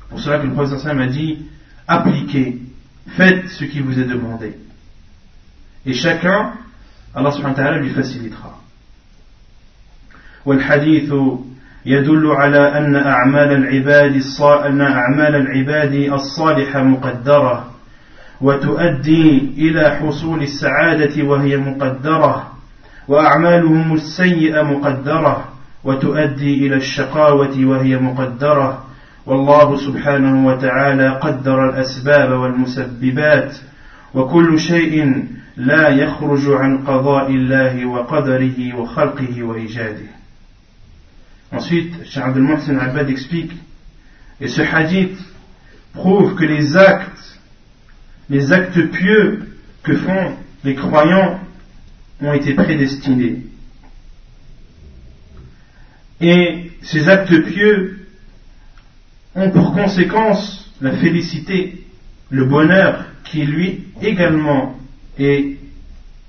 [0.09, 1.45] Pour cela que le prophète a dit,
[1.87, 2.59] appliquez,
[3.07, 4.57] faites ce qui vous est demandé.
[5.85, 6.53] Et chacun,
[7.13, 8.59] Allah subhanahu wa ta'ala lui facilitera.
[10.45, 11.13] والحديث
[11.86, 14.14] يدل على أن أعمال العباد
[14.66, 17.64] أن أعمال العباد الصالحة مقدرة
[18.40, 22.52] وتؤدي إلى حصول السعادة وهي مقدرة
[23.08, 25.44] وأعمالهم السيئة مقدرة
[25.84, 28.84] وتؤدي إلى الشقاوة وهي مقدرة.
[29.26, 33.56] والله سبحانه وتعالى قدر الأسباب والمسببات
[34.14, 35.24] وكل شيء
[35.56, 40.19] لا يخرج عن قضاء الله وقدره وخلقه وإيجاده.
[41.52, 43.52] Ensuite, Cheikh Abdel Mohsen Abad explique,
[44.40, 45.18] et ce hadith
[45.92, 47.40] prouve que les actes,
[48.28, 51.40] les actes pieux que font les croyants
[52.20, 53.42] ont été prédestinés.
[56.20, 58.06] Et ces actes pieux
[59.34, 61.84] ont pour conséquence la félicité,
[62.30, 64.78] le bonheur qui lui également
[65.18, 65.56] est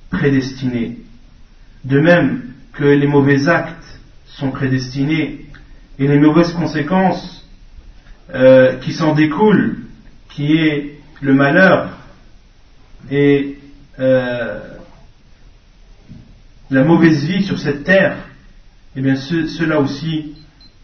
[0.10, 0.98] prédestiné.
[1.84, 2.42] De même
[2.74, 3.81] que les mauvais actes
[4.41, 5.45] sont prédestinés
[5.99, 7.47] et les mauvaises conséquences
[8.34, 9.77] euh, qui s'en découlent,
[10.30, 11.89] qui est le malheur
[13.12, 13.60] et
[13.99, 14.60] euh,
[16.71, 18.17] la mauvaise vie sur cette terre,
[18.95, 20.36] eh bien cela aussi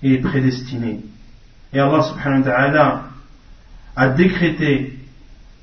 [0.04, 1.00] est prédestiné.
[1.74, 3.04] Et Allah subhanahu wa ta'ala
[3.96, 5.00] a décrété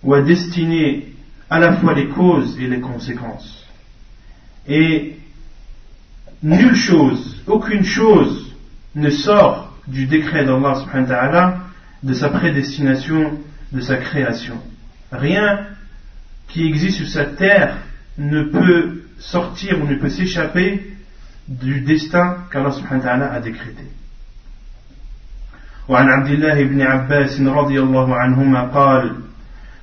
[0.02, 1.12] ou à destiner
[1.48, 3.64] à la fois les causes et les conséquences.
[4.66, 5.16] Et
[6.43, 8.55] nulle chose, aucune chose
[8.95, 11.57] ne sort du décret d'Allah subhanahu wa ta'ala
[12.03, 13.37] de sa prédestination,
[13.71, 14.55] de sa création.
[15.11, 15.59] Rien
[16.47, 17.77] qui existe sur cette terre
[18.17, 20.95] ne peut sortir ou ne peut s'échapper
[21.47, 23.85] du destin qu'Allah subhanahu wa ta'ala a décrété.
[25.89, 29.15] وعن عبد الله بن عباس رضي الله عنهما قال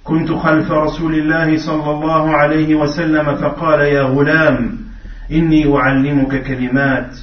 [0.05, 4.79] كنت خلف رسول الله صلى الله عليه وسلم فقال يا غلام
[5.32, 7.18] إني أعلمك كلمات.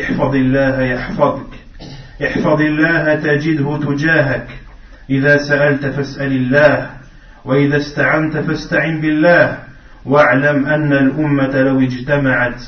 [0.00, 1.52] احفظ الله يحفظك.
[2.22, 4.48] احفظ الله تجده تجاهك.
[5.10, 6.90] إذا سألت فاسأل الله.
[7.44, 9.58] وإذا استعنت فاستعن بالله.
[10.04, 12.62] واعلم أن الأمة لو اجتمعت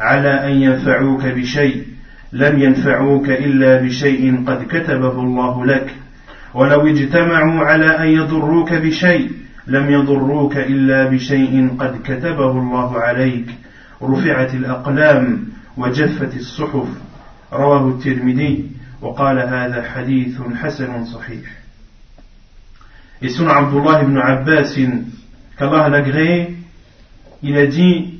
[0.00, 1.84] على أن ينفعوك بشيء
[2.32, 5.94] لم ينفعوك إلا بشيء قد كتبه الله لك.
[6.54, 9.30] ولو اجتمعوا على أن يضروك بشيء
[9.66, 13.46] لم يضروك إلا بشيء قد كتبه الله عليك.
[14.01, 15.43] رفعت الأقلام
[15.77, 16.87] وجفت الصحف
[17.53, 21.61] رواه الترمذي وقال هذا حديث حسن صحيح
[23.23, 24.73] Et son Abdullah ibn Abbas,
[25.55, 26.55] qu'Allah l'agréé,
[27.43, 28.19] il a dit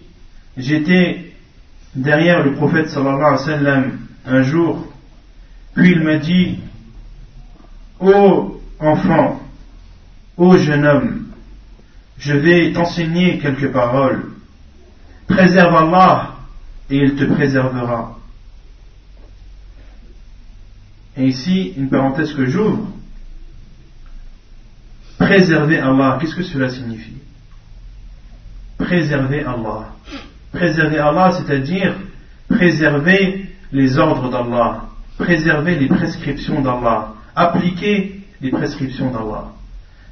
[0.58, 1.34] J'étais
[1.96, 3.98] derrière le prophète sallallahu alayhi wa sallam
[4.28, 4.88] un jour,
[5.74, 6.60] puis il m'a dit
[8.00, 9.42] Ô enfant,
[10.38, 11.28] ô jeune homme,
[12.20, 14.26] je vais t'enseigner quelques paroles.
[15.29, 16.37] Préserve Allah
[16.89, 18.17] et il te préservera.
[21.17, 22.89] Et ici, une parenthèse que j'ouvre.
[25.19, 27.17] Préserver Allah, qu'est-ce que cela signifie?
[28.79, 29.93] Préserver Allah.
[30.53, 31.95] Préserver Allah, c'est-à-dire
[32.49, 34.85] préserver les ordres d'Allah,
[35.19, 39.53] préserver les prescriptions d'Allah, appliquer les prescriptions d'Allah.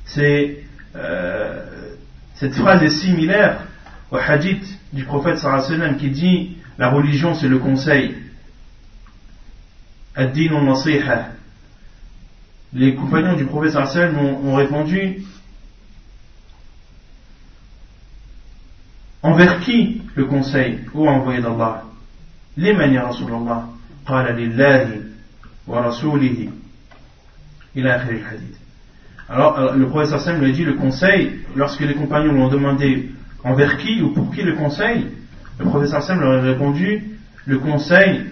[0.06, 0.64] C'est,
[0.96, 1.92] euh,
[2.34, 3.60] cette phrase est similaire
[4.13, 8.15] au hadith du prophète sallam qui dit la religion c'est le conseil.
[10.15, 11.29] Ad-din nasiha.
[12.73, 15.23] Les compagnons du prophète sallam ont, ont répondu
[19.21, 21.83] envers qui le conseil ou envoyé d'Allah
[22.57, 23.69] Les manières Rasulallah.
[24.09, 25.01] قال لله
[25.67, 26.49] ورسوله
[29.29, 32.49] alors, euh, le prophète Sassam lui a dit le conseil, lorsque les compagnons lui ont
[32.49, 33.11] demandé
[33.44, 35.06] envers qui ou pour qui le conseil,
[35.58, 38.24] le prophète Sassam leur a répondu le conseil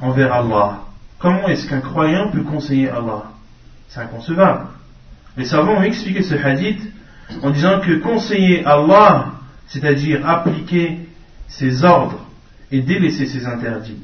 [0.00, 0.80] envers Allah.
[1.18, 3.24] Comment est-ce qu'un croyant peut conseiller Allah?
[3.88, 4.66] C'est inconcevable.
[5.36, 6.80] Les savants ont expliqué ce hadith
[7.42, 9.32] en disant que conseiller Allah,
[9.66, 10.98] c'est-à-dire appliquer
[11.48, 12.26] ses ordres
[12.70, 13.98] et délaisser ses interdits.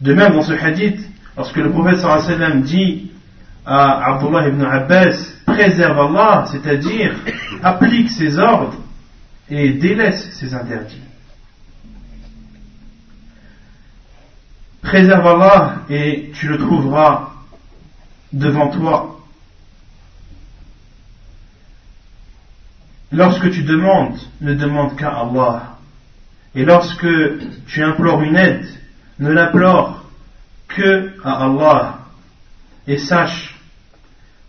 [0.00, 0.98] De même, dans ce hadith,
[1.36, 3.10] lorsque le prophète sallam dit
[3.64, 7.14] à Abdullah ibn Abbas préserve Allah, c'est-à-dire
[7.62, 8.81] applique ses ordres
[9.54, 11.02] et délaisse ses interdits.
[14.80, 17.34] Préserve Allah et tu le trouveras
[18.32, 19.20] devant toi.
[23.12, 25.76] Lorsque tu demandes, ne demande qu'à Allah.
[26.54, 27.06] Et lorsque
[27.66, 28.66] tu implores une aide,
[29.18, 30.02] ne l'implore
[30.68, 31.98] que à Allah.
[32.86, 33.54] Et sache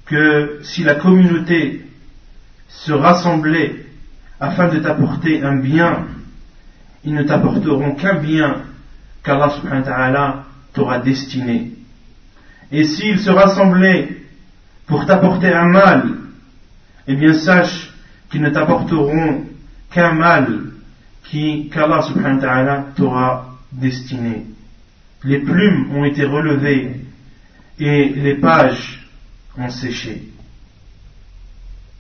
[0.06, 1.86] que si la communauté
[2.70, 3.86] se rassemblait
[4.43, 6.06] afin de t'apporter un bien,
[7.06, 8.63] ils ne t'apporteront qu'un bien
[9.23, 11.71] qu'Allah subhanahu wa ta'ala t'aura destiné.
[12.69, 14.17] Et s'ils se rassemblaient
[14.86, 16.10] pour t'apporter un mal,
[17.08, 17.93] eh bien sache
[18.29, 19.45] qu'ils ne t'apporteront
[19.91, 20.60] qu'un mal
[21.71, 24.45] qu'Allah subhanahu wa ta'ala t'aura destiné.
[25.23, 26.99] Les plumes ont été relevées
[27.79, 29.08] et les pages
[29.58, 30.21] ont séché.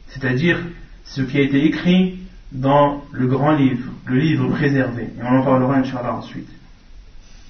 [0.09, 0.59] C'est-à-dire
[1.05, 2.22] ce qui a été écrit
[2.53, 5.03] dans le grand livre, le livre préservé.
[5.03, 6.49] Et on en parlera Inch'Allah ensuite.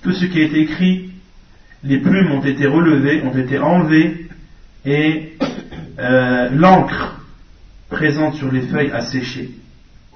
[0.01, 1.11] Tout ce qui a été écrit,
[1.83, 4.27] les plumes ont été relevées, ont été enlevées,
[4.85, 5.37] et
[5.99, 7.21] euh, l'encre
[7.89, 9.51] présente sur les feuilles a séché.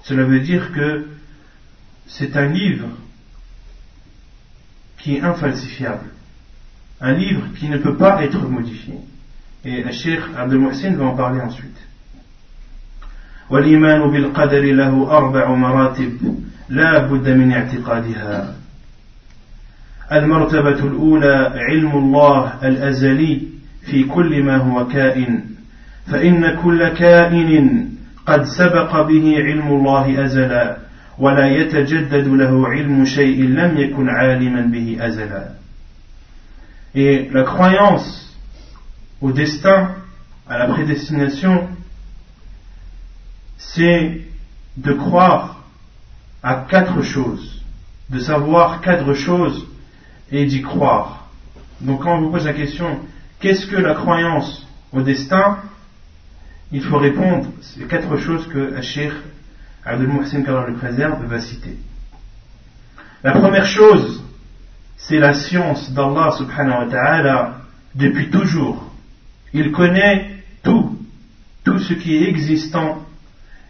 [0.03, 1.07] Cela veut dire que
[2.07, 2.88] c'est un livre
[4.99, 6.05] qui est infalsifiable,
[7.01, 8.95] un livre qui ne peut pas être modifié.
[9.65, 11.77] Et le Cheikh Abdel Mohsin va en parler ensuite.
[13.50, 16.18] والإيمان بالقدر له أربع مراتب
[16.70, 18.54] لا بد من اعتقادها.
[20.12, 23.41] المرتبة الأولى علم الله الأزلي
[23.86, 25.43] في كل ما هو كائن
[26.12, 27.89] فإن كل كائن
[28.26, 30.78] قد سبق به علم الله أزلا
[31.18, 35.43] ولا يتجدد له علم شيء لم يكن عالما به أزلا.
[36.95, 38.34] Et la croyance
[39.22, 39.89] au destin,
[40.50, 41.68] à la prédestination,
[43.58, 44.22] c'est
[44.78, 45.64] de croire
[46.43, 47.64] à quatre choses,
[48.10, 49.68] de savoir quatre choses
[50.32, 51.28] et d'y croire.
[51.82, 52.99] Donc quand on vous pose la question,
[53.39, 55.60] qu'est-ce que la croyance au destin
[56.72, 59.14] Il faut répondre, c'est quatre choses que Sheikh
[59.86, 61.78] Abdel Mohsin le préserve va citer.
[63.24, 64.24] La première chose,
[64.97, 67.62] c'est la science d'Allah subhanahu wa ta'ala
[67.95, 68.91] depuis toujours.
[69.53, 70.97] Il connaît tout,
[71.64, 73.07] tout ce qui est existant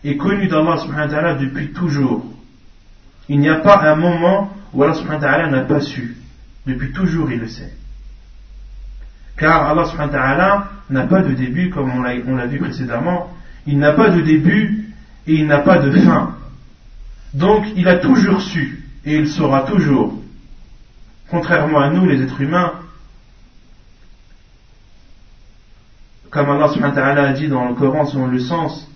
[0.10, 2.26] est connu d'Allah subhanahu wa depuis toujours.
[3.30, 6.16] Il n'y a pas un moment où Allah subhanahu wa ta'ala n'a pas su.
[6.66, 7.74] Depuis toujours il le sait.
[9.38, 13.34] Car Allah subhanahu wa ta'ala n'a pas de début comme on l'a vu précédemment.
[13.66, 14.93] Il n'a pas de début
[15.28, 16.36] et il n'a pas de fin.
[17.34, 20.22] Donc il a toujours su et il saura toujours.
[21.30, 22.74] Contrairement à nous les êtres humains,
[26.30, 28.89] comme Allah subhanahu wa ta'ala a dit dans le Coran selon le sens,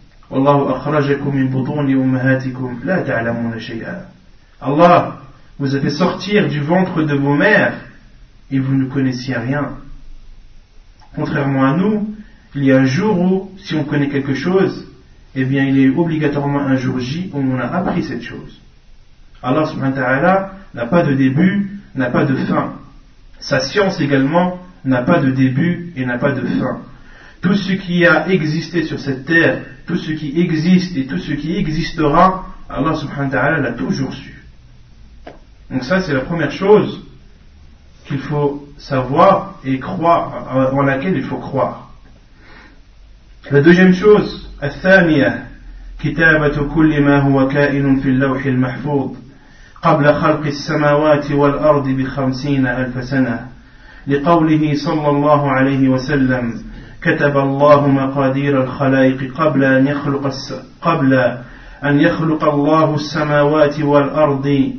[4.62, 5.18] Allah
[5.60, 7.74] vous a fait sortir du ventre de vos mères
[8.50, 9.78] et vous ne connaissiez rien.
[11.16, 12.16] Contrairement à nous,
[12.56, 14.88] il y a un jour où, si on connaît quelque chose,
[15.36, 18.60] eh bien il est obligatoirement un jour J où on a appris cette chose.
[19.44, 22.74] Allah subhanahu wa ta'ala n'a pas de début, n'a pas de fin.
[23.40, 26.82] Sa science également n'a pas de début et n'a pas de fin
[27.41, 31.33] Tout ce qui a existé sur cette terre, tout ce qui existe et tout ce
[31.33, 34.43] qui existera, Allah subhanahu wa ta'ala l'a toujours su.
[35.71, 37.03] Donc ça c'est la première chose
[38.07, 41.91] qu'il faut savoir et croire, en laquelle il faut croire.
[43.51, 45.47] La deuxième chose, الثانية
[46.01, 49.17] كتابة كل ما هو كائن في اللوح المحفوظ
[49.83, 53.47] قبل خلق السماوات والأرض بخمسين ألف سنة
[54.07, 56.63] لقوله صلى الله عليه وسلم
[57.02, 60.34] كتب الله مقادير الخلائق قبل أن يخلق
[60.82, 61.14] قبل
[61.84, 64.74] أن يخلق الله السماوات والأرض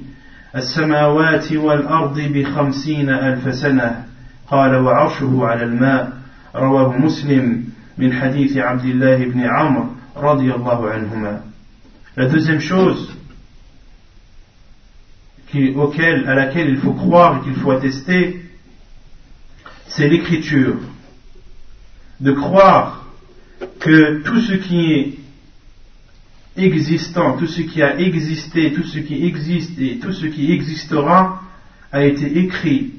[0.57, 4.05] السماوات والأرض بخمسين ألف سنة.
[4.49, 6.13] قال وعرشه على الماء.
[6.55, 7.65] رواه مسلم
[7.99, 11.41] من حديث عبد الله بن عمرو رضي الله عنهما.
[12.17, 13.17] La deuxième chose
[15.51, 18.43] qui, auquel, à laquelle il faut croire et qu'il faut attester,
[19.89, 20.77] c'est l'écriture.
[22.23, 23.05] De croire
[23.81, 25.19] que tout ce qui est
[26.57, 31.43] existant, tout ce qui a existé, tout ce qui existe et tout ce qui existera
[31.91, 32.93] a été écrit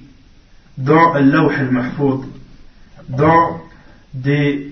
[0.77, 2.25] dans Al-Lawh al-Mahfoud,
[3.09, 3.61] dans
[4.13, 4.71] des...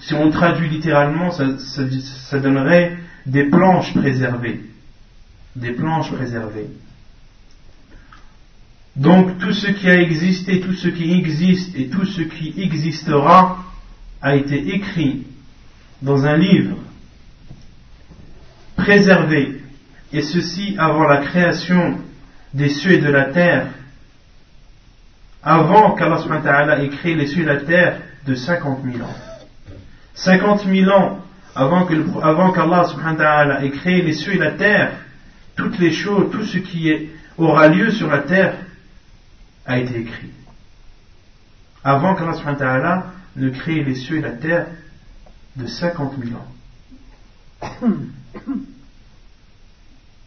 [0.00, 2.96] Si on traduit littéralement, ça, ça donnerait
[3.26, 4.60] des planches préservées.
[5.56, 6.68] Des planches préservées.
[8.96, 13.58] Donc tout ce qui a existé, tout ce qui existe et tout ce qui existera
[14.22, 15.24] a été écrit
[16.00, 16.76] dans un livre
[18.76, 19.60] préservé,
[20.12, 21.98] et ceci avant la création
[22.54, 23.66] des cieux et de la terre,
[25.42, 29.16] avant qu'Allah ait créé les cieux et la terre de 50 000 ans.
[30.14, 31.20] 50 000 ans
[31.54, 31.86] avant
[32.52, 34.92] qu'Allah ait créé les cieux et la terre,
[35.54, 38.54] toutes les choses, tout ce qui aura lieu sur la terre
[39.66, 40.30] a été écrit.
[41.84, 43.06] Avant qu'Allah
[43.36, 44.66] ne crée les cieux et la terre
[45.56, 46.46] de 50 000 ans.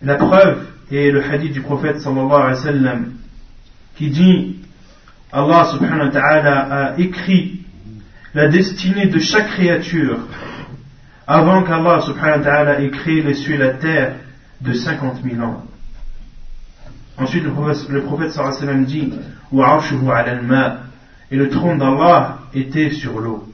[0.01, 3.05] La preuve est le hadith du prophète sallallahu alayhi
[3.95, 4.55] qui dit
[5.31, 7.65] Allah subhanahu wa ta'ala a écrit
[8.33, 10.19] la destinée de chaque créature
[11.27, 14.15] avant qu'Allah subhanahu wa ta'ala ait créé les cieux et la terre
[14.61, 15.65] de 50 000 ans.
[17.19, 19.13] Ensuite, le prophète, le prophète sallallahu wa dit
[21.31, 23.47] et le trône d'Allah était sur l'eau.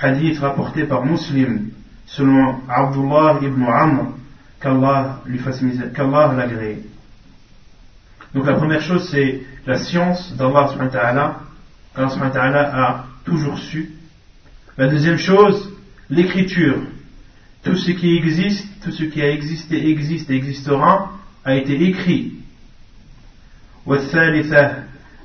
[0.00, 1.70] Hadith rapporté par Muslim
[2.06, 4.14] selon Abdullah ibn Amr
[4.60, 5.62] qu'Allah lui fasse
[5.94, 6.82] qu'Allah l'agrée.
[8.34, 11.42] Donc la première chose c'est la science d'Allah subhanahu qu'Allah
[11.94, 13.92] a toujours su.
[14.78, 15.70] La deuxième chose,
[16.08, 16.78] l'écriture.
[17.62, 21.12] Tout ce qui existe, tout ce qui a existé, existe et existera,
[21.44, 22.41] a été écrit.
[23.86, 24.72] والثالثة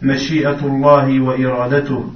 [0.01, 2.11] مشيئة الله وإرادته.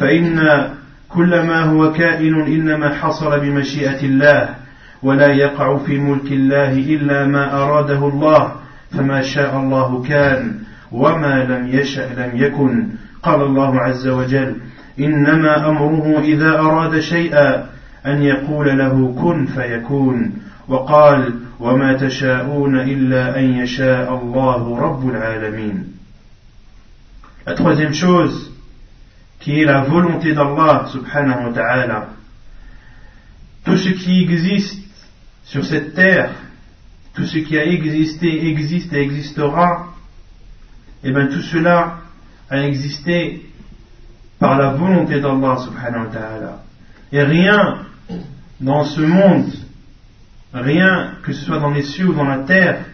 [0.00, 0.68] فإن
[1.08, 4.54] كل ما هو كائن إنما حصل بمشيئة الله
[5.02, 8.52] ولا يقع في ملك الله إلا ما أراده الله
[8.90, 10.54] فما شاء الله كان
[10.92, 12.88] وما لم يشأ لم يكن.
[13.22, 14.56] قال الله عز وجل
[15.00, 17.66] إنما أمره إذا أراد شيئا
[18.06, 20.32] أن يقول له كن فيكون.
[20.67, 25.99] وقال وما تشاءون إلا أن يشاء الله رب العالمين
[27.45, 28.51] La troisième chose,
[29.39, 32.09] qui est la volonté d'Allah subhanahu wa ta'ala,
[33.65, 34.83] tout ce qui existe
[35.45, 36.31] sur cette terre,
[37.15, 39.87] tout ce qui a existé, existe et existera,
[41.03, 41.97] et eh bien tout cela
[42.49, 43.45] a existé
[44.37, 46.63] par la volonté d'Allah subhanahu wa ta'ala.
[47.11, 47.85] Et rien
[48.59, 49.51] dans ce monde,
[50.54, 52.84] rien que ce soit dans les cieux ou dans la terre,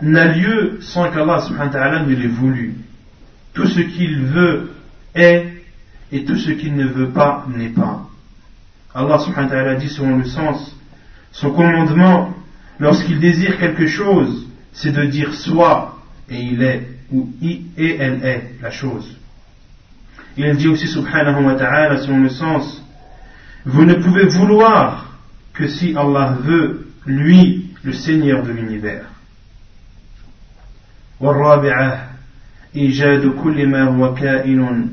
[0.00, 2.74] n'a lieu sans qu'Allah subhanahu wa ta'ala ne l'ait voulu.
[3.54, 4.70] Tout ce qu'il veut
[5.14, 5.46] est,
[6.12, 8.08] et tout ce qu'il ne veut pas n'est pas.
[8.94, 10.74] Allah subhanahu wa ta'ala dit selon le sens,
[11.32, 12.34] son commandement,
[12.78, 15.98] lorsqu'il désire quelque chose, c'est de dire soit,
[16.28, 19.16] et il est, ou i et elle est la chose.
[20.38, 22.82] Il dit aussi subhanahu wa ta'ala selon le sens,
[23.64, 25.05] vous ne pouvez vouloir
[25.56, 29.06] que si Allah veut, lui, le Seigneur de l'univers.
[31.20, 32.08] والرابعة
[32.76, 34.88] إيجاد كل ما هو كائن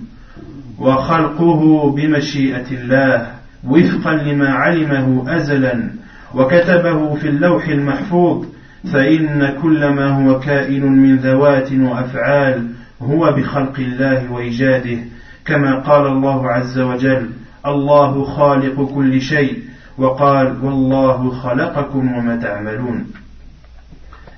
[0.79, 3.31] وخلقه بمشيئة الله
[3.63, 5.89] وفقا لما علمه أزلا
[6.35, 8.45] وكتبه في اللوح المحفوظ
[8.93, 12.67] فإن كل ما هو كائن من ذوات وأفعال
[13.01, 14.97] هو بخلق الله وإيجاده
[15.45, 17.29] كما قال الله عز وجل
[17.65, 23.06] الله خالق كل شيء وقال والله خلقكم وما تعملون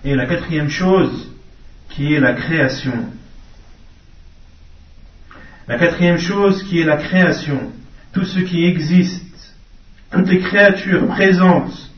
[0.05, 1.31] Et la quatrième chose
[1.91, 3.05] qui est la création.
[5.69, 7.61] La quatrième chose qui est la création.
[8.13, 9.55] Tout ce qui existe,
[10.11, 11.91] toutes les créatures présentes,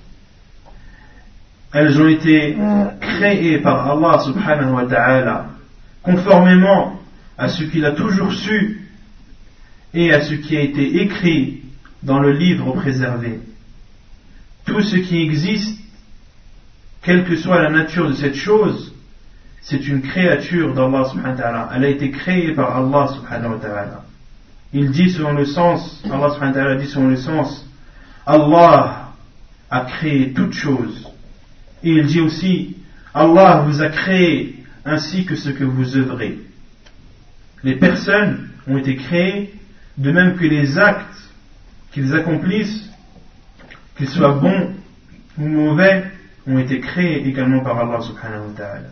[1.72, 2.56] elles ont été
[3.00, 5.46] créées par Allah subhanahu wa ta'ala
[6.02, 7.00] conformément
[7.38, 8.88] à ce qu'il a toujours su
[9.94, 11.62] et à ce qui a été écrit
[12.03, 13.39] dans le livre préservé.
[14.65, 15.79] Tout ce qui existe,
[17.01, 18.93] quelle que soit la nature de cette chose,
[19.61, 21.69] c'est une créature d'Allah subhanahu wa ta'ala.
[21.75, 24.03] Elle a été créée par Allah subhanahu wa ta'ala.
[24.73, 27.65] Il dit selon le sens, Allah subhanahu wa ta'ala dit selon le sens,
[28.25, 29.13] Allah
[29.69, 31.07] a créé toutes choses.
[31.83, 32.75] Et il dit aussi,
[33.13, 36.39] Allah vous a créé ainsi que ce que vous œuvrez.
[37.63, 39.53] Les personnes ont été créées
[39.97, 41.26] de même que les actes
[41.97, 42.91] qu'ils accomplissent,
[43.97, 44.75] qu'ils soient bons
[45.39, 46.03] ou mauvais,
[46.45, 48.89] ont été créés également par Allah subhanahu wa ta'ala.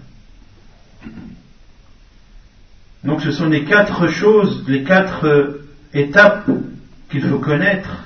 [3.03, 5.61] Donc ce sont les quatre choses, les quatre
[5.93, 6.49] étapes
[7.11, 8.05] qu'il faut connaître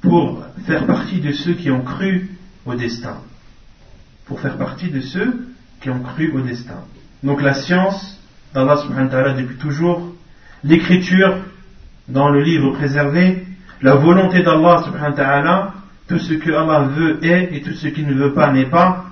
[0.00, 2.30] pour faire partie de ceux qui ont cru
[2.64, 3.18] au destin.
[4.26, 5.48] Pour faire partie de ceux
[5.80, 6.84] qui ont cru au destin.
[7.24, 8.20] Donc la science
[8.54, 10.14] d'Allah subhanahu wa ta'ala depuis toujours,
[10.62, 11.42] l'écriture
[12.07, 13.45] dans le livre préservé,
[13.81, 15.73] la volonté d'Allah subhanahu wa ta'ala,
[16.07, 19.05] tout ce que Allah veut est et tout ce qu'il ne veut pas n'est pas,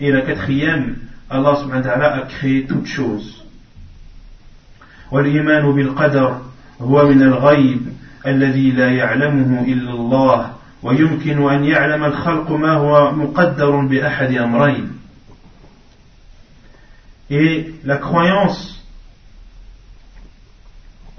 [0.00, 0.96] et la quatrième,
[1.30, 3.44] Allah subhanahu wa ta'ala a créé toutes choses.
[5.10, 6.40] والإيمان بالقدر
[6.80, 7.80] هو من الغيب
[8.26, 10.52] الذي لا يعلمه إلا الله
[10.82, 14.92] ويمكن أن يعلم الخلق ما هو مقدر بأحد أمرين
[17.30, 18.82] Et la croyance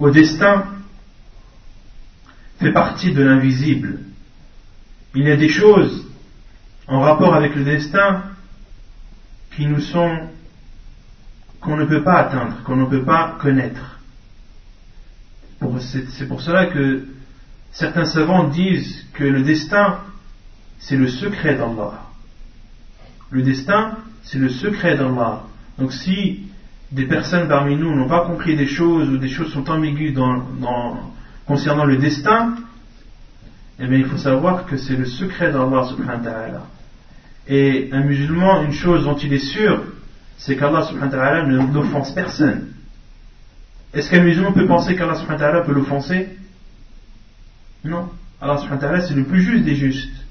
[0.00, 0.64] au destin
[2.59, 3.99] fait partie de l'invisible.
[5.13, 6.05] Il y a des choses
[6.87, 8.23] en rapport avec le destin
[9.55, 10.29] qui nous sont
[11.61, 13.99] qu'on ne peut pas atteindre, qu'on ne peut pas connaître.
[15.79, 17.07] C'est pour cela que
[17.71, 19.99] certains savants disent que le destin,
[20.79, 22.03] c'est le secret d'Allah.
[23.31, 25.43] Le destin, c'est le secret d'Allah.
[25.79, 26.43] Donc si
[26.91, 30.13] des personnes parmi nous n'ont pas compris des choses ou des choses sont ambiguës
[31.45, 32.55] concernant le destin,
[33.79, 36.67] eh bien il faut savoir que c'est le secret d'Allah subhanahu wa ta'ala.
[37.47, 39.83] Et un musulman, une chose dont il est sûr,
[40.37, 42.67] c'est qu'Allah subhanahu wa ta'ala n'offense personne.
[43.93, 46.29] Est-ce qu'un musulman peut penser qu'Allah subhanahu wa ta'ala peut l'offenser?
[47.83, 48.09] Non.
[48.41, 50.25] Allah subhanahu wa ta'ala c'est le plus juste des justes.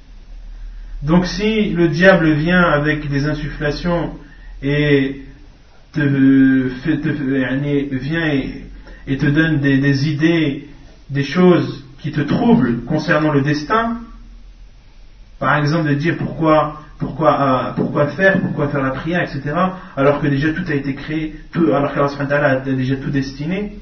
[1.03, 4.15] Donc si le diable vient avec des insufflations
[4.63, 5.23] et
[5.93, 8.27] te, fait, vient
[9.07, 10.69] et, te donne des idées,
[11.11, 13.99] des choses qui te troublent concernant le destin,
[15.39, 19.55] par exemple de dire pourquoi pourquoi, euh, faire, pourquoi faire la prière, etc.
[19.97, 23.79] Alors que déjà tout a été créé, tout, alors qu'Allah a déjà tout destiné.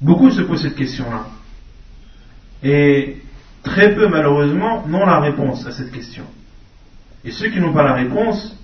[0.00, 1.26] Beaucoup se posent cette question-là.
[2.62, 3.18] Et
[3.62, 6.24] très peu, malheureusement, n'ont la réponse à cette question.
[7.24, 8.56] Et ceux qui n'ont pas la réponse,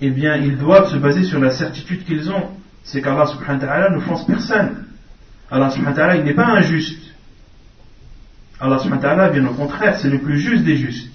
[0.00, 2.50] eh bien, ils doivent se baser sur la certitude qu'ils ont.
[2.82, 4.87] C'est qu'Allah subhanahu wa ta'ala ne personne.
[5.51, 7.13] Allah subhanahu wa ta'ala, il n'est pas injuste.
[8.59, 11.09] Allah subhanahu wa ta'ala, bien au contraire, c'est le plus juste des justes.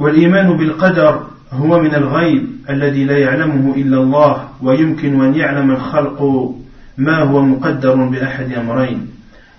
[0.00, 6.22] والإيمان بالقدر هو من الغيب الذي لا يعلمه إلا الله ويمكن أن يعلم الخلق
[6.98, 9.06] ما هو مقدر بأحد أمرين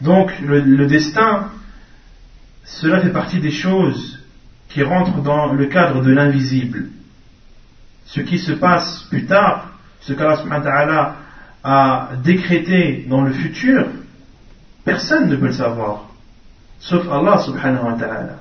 [0.01, 1.49] Donc le, le destin,
[2.65, 4.19] cela fait partie des choses
[4.69, 6.85] qui rentrent dans le cadre de l'invisible.
[8.06, 11.16] Ce qui se passe plus tard, ce qu'Allah
[11.64, 13.88] a décrété dans le futur,
[14.84, 16.08] personne ne peut le savoir,
[16.78, 18.38] sauf Allah subhanahu wa ta'ala.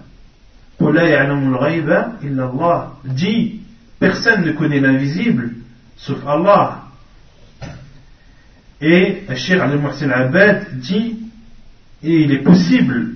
[3.06, 3.62] Dit,
[4.00, 5.56] personne ne connaît l'invisible,
[5.98, 6.84] sauf Allah.
[8.82, 11.18] Et Cheikh al-Muhsin Abad dit,
[12.04, 13.14] et il est possible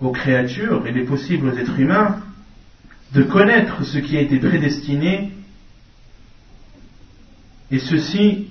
[0.00, 2.21] aux créatures, il est possible aux êtres humains
[3.13, 5.31] de connaître ce qui a été prédestiné,
[7.71, 8.47] et ceci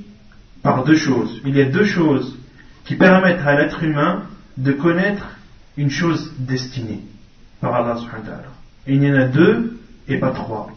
[0.62, 1.40] par deux choses.
[1.44, 2.38] Il y a deux choses
[2.84, 4.24] qui permettent à l'être humain
[4.56, 5.26] de connaître
[5.76, 7.00] une chose destinée
[7.60, 8.48] par Allah subhanahu wa ta'ala.
[8.86, 9.78] Et il y en a deux
[10.08, 10.70] et pas trois.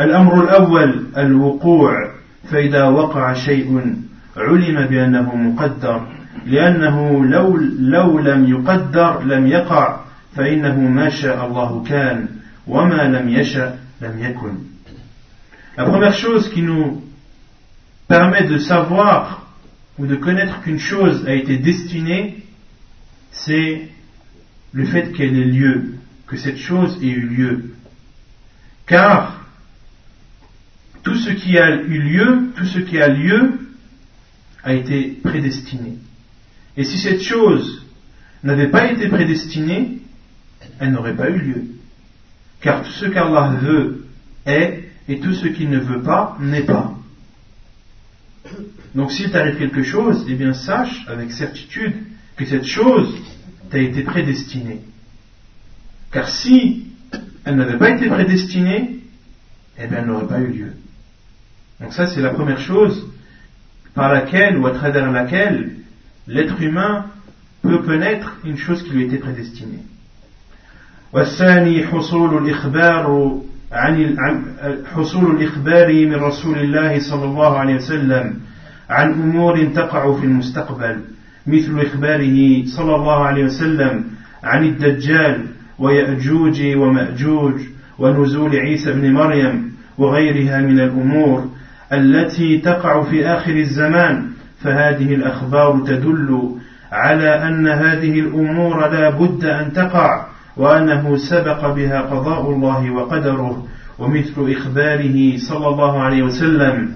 [0.00, 2.10] الأمر الأول الوقوع
[2.50, 3.96] فإذا وقع شيء
[4.36, 6.06] علم بأنه مقدر
[6.46, 10.00] لأنه لو, لو لم يقدر لم يقع
[10.36, 12.28] فإنه ما شاء الله كان
[12.66, 14.72] وما لم يشاء لم يكن
[15.76, 17.02] La première chose qui nous
[18.06, 19.46] permet de savoir
[19.98, 22.44] ou de connaître qu'une chose a été destinée,
[23.30, 23.88] c'est
[24.72, 25.94] le fait qu'elle ait lieu,
[26.26, 27.74] que cette chose ait eu lieu.
[28.86, 29.46] Car
[31.02, 33.60] tout ce qui a eu lieu, tout ce qui a lieu
[34.62, 35.94] a été prédestiné.
[36.76, 37.86] Et si cette chose
[38.44, 39.98] n'avait pas été prédestinée,
[40.79, 41.63] elle n'aurait pas eu lieu.
[42.61, 44.05] Car tout ce qu'Allah veut
[44.45, 46.93] est, et tout ce qu'il ne veut pas n'est pas.
[48.95, 51.93] Donc s'il t'arrive quelque chose, eh bien sache avec certitude
[52.35, 53.15] que cette chose
[53.69, 54.81] t'a été prédestinée.
[56.11, 56.87] Car si
[57.45, 58.99] elle n'avait pas été prédestinée,
[59.77, 60.73] eh bien elle n'aurait pas eu lieu.
[61.79, 63.07] Donc ça c'est la première chose
[63.93, 65.75] par laquelle ou à travers laquelle
[66.27, 67.07] l'être humain
[67.61, 69.83] peut connaître une chose qui lui été prédestinée.
[71.13, 73.37] والثاني حصول الإخبار
[73.71, 74.15] عن
[74.95, 78.33] حصول الإخبار من رسول الله صلى الله عليه وسلم
[78.89, 81.01] عن أمور تقع في المستقبل
[81.47, 84.03] مثل إخباره صلى الله عليه وسلم
[84.43, 85.45] عن الدجال
[85.79, 87.53] ويأجوج ومأجوج
[87.99, 91.49] ونزول عيسى بن مريم وغيرها من الأمور
[91.93, 94.27] التي تقع في آخر الزمان
[94.61, 96.51] فهذه الأخبار تدل
[96.91, 100.25] على أن هذه الأمور لا بد أن تقع.
[100.57, 103.65] وأنه سبق بها قضاء الله وقدره
[103.99, 106.91] ومثل إخباره صلى الله عليه وسلم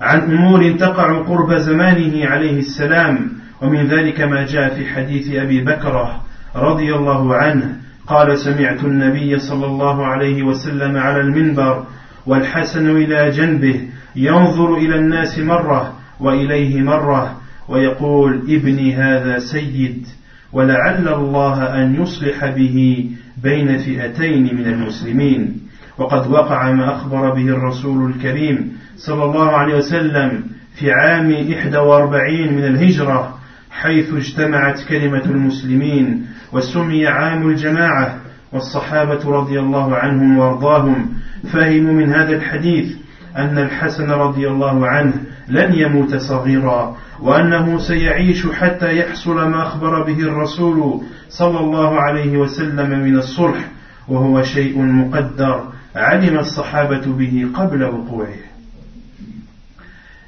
[0.00, 3.32] عن أمور تقع قرب زمانه عليه السلام
[3.62, 6.20] ومن ذلك ما جاء في حديث أبي بكرة
[6.56, 11.84] رضي الله عنه قال سمعت النبي صلى الله عليه وسلم على المنبر
[12.26, 17.36] والحسن إلى جنبه ينظر إلى الناس مرة وإليه مرة
[17.68, 20.06] ويقول ابني هذا سيد.
[20.52, 23.06] ولعل الله أن يصلح به
[23.42, 25.56] بين فئتين من المسلمين.
[25.98, 30.42] وقد وقع ما أخبر به الرسول الكريم صلى الله عليه وسلم
[30.74, 31.30] في عام
[31.76, 33.38] 41 من الهجرة
[33.70, 38.20] حيث اجتمعت كلمة المسلمين وسمي عام الجماعة.
[38.52, 41.08] والصحابة رضي الله عنهم وأرضاهم
[41.52, 42.96] فهموا من هذا الحديث
[43.36, 45.12] أن الحسن رضي الله عنه
[45.48, 46.96] لن يموت صغيرا.
[47.22, 53.68] وأنه سيعيش حتى يحصل ما أخبر به الرسول صلى الله عليه وسلم من الصلح
[54.08, 55.64] وهو شيء مقدر
[55.96, 58.50] علم الصحابة به قبل وقوعه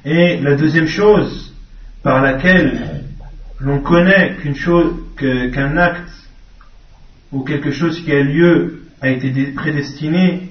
[0.04, 1.54] Et la deuxième chose
[2.02, 3.04] par laquelle
[3.60, 6.10] l'on connaît qu'une chose, qu'un acte
[7.30, 10.48] ou quelque chose qui a lieu a été prédestiné,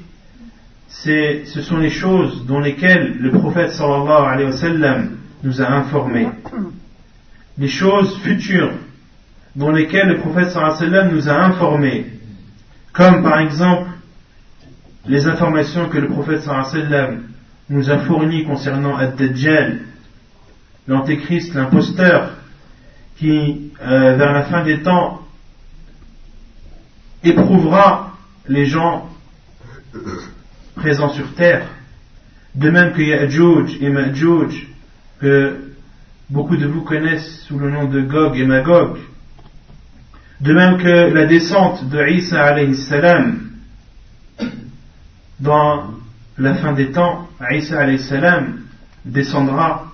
[0.88, 5.10] c'est, ce sont les choses dont lesquelles le prophète sallallahu alayhi wa sallam
[5.44, 6.28] nous a informés.
[7.58, 8.72] Les choses futures
[9.56, 12.06] dont lesquelles le prophète sallam nous a informés.
[12.94, 13.90] Comme par exemple
[15.08, 17.24] les informations que le prophète sallam
[17.70, 19.80] nous a fournies concernant Ad-Dajjal,
[20.88, 22.32] l'antéchrist, l'imposteur,
[23.18, 25.22] qui, euh, vers la fin des temps,
[27.24, 28.18] éprouvera
[28.48, 29.10] les gens
[30.76, 31.68] présents sur terre,
[32.56, 34.68] de même que Ya'juj et Ma'juj,
[35.22, 35.74] que
[36.32, 38.98] beaucoup de vous connaissent sous le nom de Gog et Magog,
[40.42, 43.52] de même que la descente de Isa alayhi salam
[45.40, 45.92] dans
[46.40, 48.62] la fin des temps, Isa alayhi salam
[49.06, 49.92] descendra.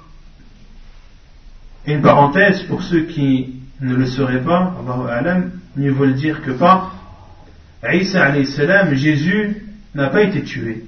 [1.85, 6.41] Une parenthèse pour ceux qui ne le sauraient pas, Allahu alam, mieux vaut le dire
[6.41, 6.93] que pas.
[7.83, 9.57] Isa alayhi salam, Jésus
[9.93, 10.85] n'a pas été tué.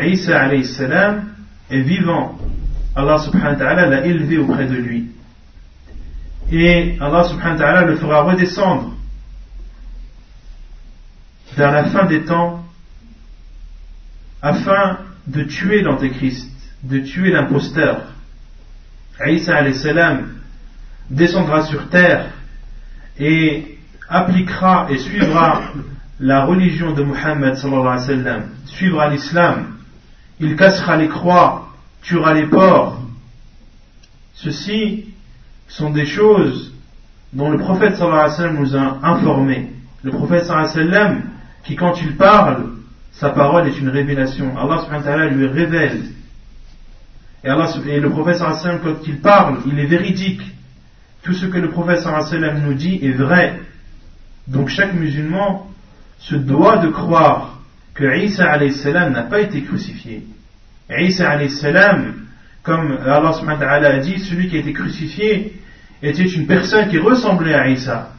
[0.00, 1.31] Isa alayhi salam
[1.72, 2.38] est vivant.
[2.94, 5.10] Allah subhanahu wa ta'ala l'a élevé auprès de lui.
[6.50, 8.92] Et Allah subhanahu wa ta'ala le fera redescendre
[11.56, 12.64] vers la fin des temps
[14.42, 16.50] afin de tuer l'antéchrist,
[16.82, 18.02] de tuer l'imposteur.
[19.26, 20.24] Isa alayhi
[21.10, 22.30] descendra sur terre
[23.18, 25.62] et appliquera et suivra
[26.18, 29.71] la religion de Muhammad sallallahu alayhi wa sallam, suivra l'islam,
[30.42, 31.68] il cassera les croix,
[32.02, 32.98] tuera les porcs.
[34.34, 35.04] Ceci
[35.68, 36.74] sont des choses
[37.32, 39.70] dont le prophète nous a informés.
[40.02, 40.50] Le prophète
[41.64, 42.70] qui quand il parle,
[43.12, 44.58] sa parole est une révélation.
[44.58, 46.02] Allah subhanahu wa ta'ala lui révèle.
[47.44, 50.42] Et, le prophète sallallahu alayhi wa quand il parle, il est véridique.
[51.22, 52.04] Tout ce que le prophète
[52.64, 53.60] nous dit est vrai.
[54.48, 55.68] Donc chaque musulman
[56.18, 57.61] se doit de croire
[57.94, 58.58] que Isa
[59.10, 60.24] n'a pas été crucifié.
[60.90, 61.38] Isa
[62.62, 63.32] comme Allah
[63.88, 65.54] a dit, celui qui a été crucifié
[66.02, 68.12] était une personne qui ressemblait à Isa.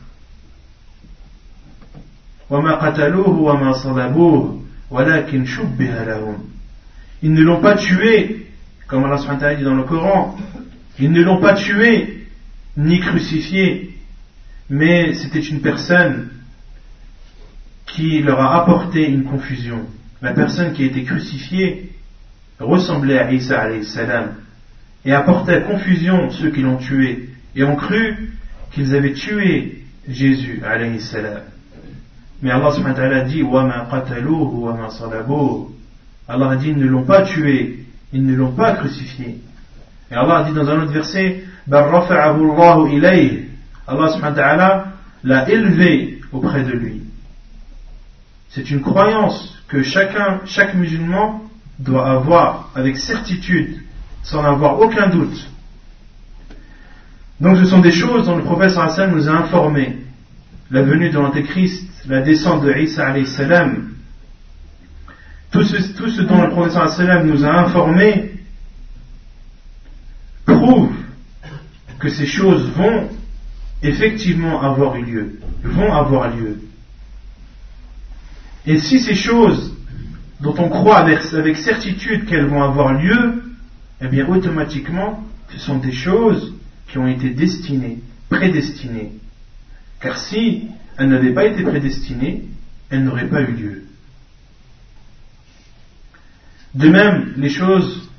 [7.21, 8.47] Ils ne l'ont pas tué,
[8.88, 10.38] comme Allah dit dans le Coran,
[10.99, 12.28] ils ne l'ont pas tué
[12.78, 13.97] ni crucifié,
[14.69, 16.30] mais c'était une personne
[17.93, 19.85] qui leur a apporté une confusion.
[20.21, 21.91] La personne qui a été crucifiée
[22.59, 24.35] ressemblait à Isa salam
[25.05, 28.33] et apportait confusion ceux qui l'ont tué et ont cru
[28.71, 30.61] qu'ils avaient tué Jésus
[30.99, 31.41] salam.
[32.41, 33.43] Mais Allah subhanahu wa ta'ala dit
[36.27, 39.37] Allah a dit ils ne l'ont pas tué, ils ne l'ont pas crucifié.
[40.09, 42.01] Et Allah dit dans un autre verset Allah
[43.87, 44.85] subhanahu wa ta'ala
[45.23, 47.03] l'a élevé auprès de lui.
[48.54, 51.41] C'est une croyance que chacun, chaque musulman
[51.80, 53.82] doit avoir avec certitude,
[54.22, 55.49] sans avoir aucun doute.
[57.39, 59.97] Donc ce sont des choses dont le prophète Hassan nous a informés.
[60.70, 63.14] La venue de l'Antéchrist, la descente de Isa
[65.51, 68.34] tout ce, tout ce dont le prophète Hassan nous a informés
[70.45, 70.93] prouve
[71.99, 73.10] que ces choses vont
[73.82, 76.60] effectivement avoir eu lieu, vont avoir lieu.
[78.66, 79.74] Et si ces choses
[80.39, 81.22] dont on croit avec,
[81.57, 83.43] certitude qu'elles vont avoir lieu,
[84.01, 86.53] eh bien automatiquement, ce sont des choses
[86.88, 87.99] qui ont été destinées,
[88.30, 89.14] prédestinées.
[89.99, 92.45] Car si elles n'avaient pas été prédestinées,
[92.89, 93.84] elles n'auraient pas eu lieu.
[96.76, 98.09] De même, les choses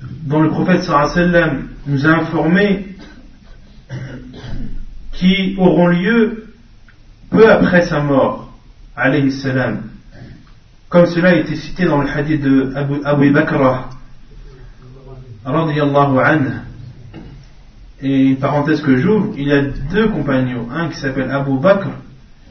[0.00, 2.86] dont le prophète sallam nous a informés
[5.12, 6.54] qui auront lieu
[7.30, 8.49] peu après sa mort,
[9.00, 9.32] alayhi.
[10.88, 12.72] Comme cela a été cité dans le hadith de
[13.04, 13.88] Abu, Bakr.
[18.02, 21.90] Et une parenthèse que j'ouvre, il y a deux compagnons, un qui s'appelle Abu Bakr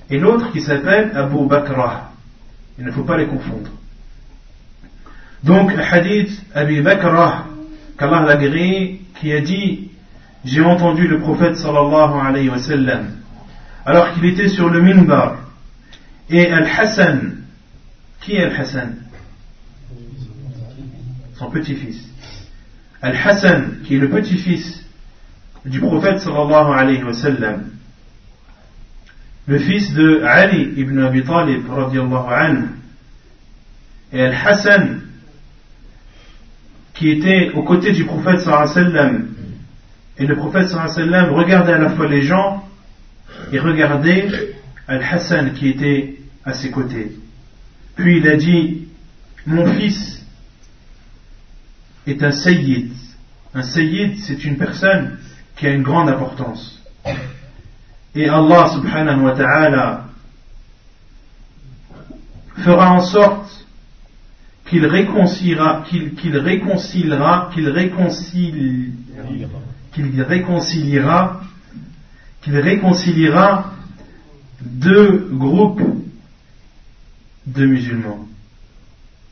[0.10, 2.10] et l'autre qui s'appelle Abu Bakr.
[2.78, 3.70] Il ne faut pas les confondre.
[5.43, 7.45] Donc, hadith Abu Bakr,
[7.97, 8.38] qu'Allah l'a
[9.20, 9.89] qui a dit
[10.45, 13.08] J'ai entendu le prophète sallallahu alayhi wa sallam,
[13.86, 15.36] alors qu'il était sur le minbar,
[16.30, 17.38] et Al-Hassan,
[18.22, 18.96] qui est Al-Hassan?
[21.36, 22.10] Son petit-fils.
[23.02, 24.84] Al-Hassan, qui est le petit-fils
[25.66, 27.02] du prophète sallallahu alayhi
[29.48, 32.68] le fils de Ali ibn Abi Talib radiallahu
[34.14, 35.02] et Al-Hassan,
[36.94, 39.16] qui était aux côtés du prophète sallallahu alayhi
[40.20, 42.64] et le prophète sallallahu alayhi regardait à la fois les gens
[43.52, 44.28] et regardait
[44.88, 46.19] Al-Hassan qui était
[46.50, 47.12] à ses côtés.
[47.95, 48.88] Puis il a dit,
[49.45, 50.24] mon fils
[52.08, 52.91] est un sayyid.
[53.54, 55.18] Un sayyid, c'est une personne
[55.56, 56.82] qui a une grande importance.
[58.16, 60.06] Et Allah subhanahu wa ta'ala
[62.58, 63.66] fera en sorte
[64.68, 68.91] qu'il réconciliera, qu'il réconciliera, qu'il réconciliera,
[69.93, 71.41] qu'il réconciliera,
[72.41, 73.74] qu'il réconciliera
[74.62, 75.82] deux groupes
[77.54, 78.28] de musulmans.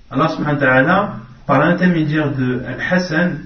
[0.09, 1.15] Allah subhanahu wa ta'ala,
[1.45, 3.39] par l'intermédiaire de Al-Hassan,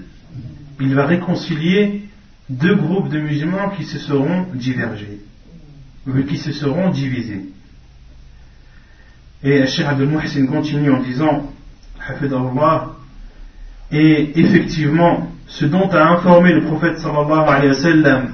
[0.80, 2.04] il va réconcilier
[2.48, 5.20] deux groupes de musulmans qui se seront divergés,
[6.28, 7.46] qui se seront divisés.
[9.42, 11.50] Et Cheikh Abdel Muhsin continue en disant,
[12.08, 12.92] Allah,
[13.90, 18.28] et effectivement, ce dont a informé le prophète sallallahu alayhi wa sallam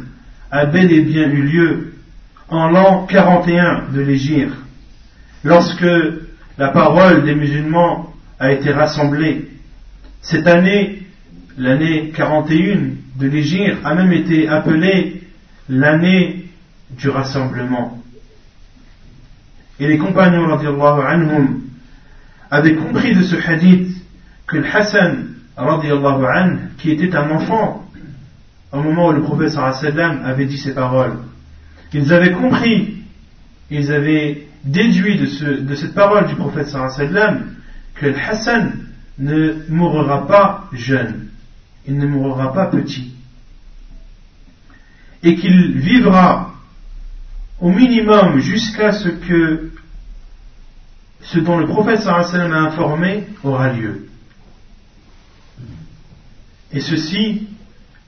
[0.50, 1.94] a bel et bien eu lieu
[2.48, 4.54] en l'an 41 de l'Égypte,
[5.44, 5.86] lorsque
[6.58, 9.48] la parole des musulmans a été rassemblée.
[10.20, 11.02] Cette année,
[11.56, 12.80] l'année 41
[13.16, 15.22] de l'Égypte, a même été appelée
[15.68, 16.46] l'année
[16.90, 18.02] du rassemblement.
[19.78, 21.60] Et les compagnons anhum,
[22.50, 23.90] avaient compris de ce hadith
[24.46, 27.84] que le Hassan anhu, qui était un enfant
[28.72, 31.18] au moment où le prophète avait dit ces paroles,
[31.92, 32.96] ils avaient compris,
[33.70, 37.54] ils avaient déduit de, cette parole du prophète sallam
[37.94, 38.72] que le Hassan
[39.18, 41.28] ne mourra pas jeune,
[41.86, 43.14] il ne mourra pas petit,
[45.22, 46.54] et qu'il vivra
[47.60, 49.70] au minimum jusqu'à ce que
[51.22, 54.08] ce dont le prophète sallam a informé aura lieu.
[56.72, 57.48] Et ceci,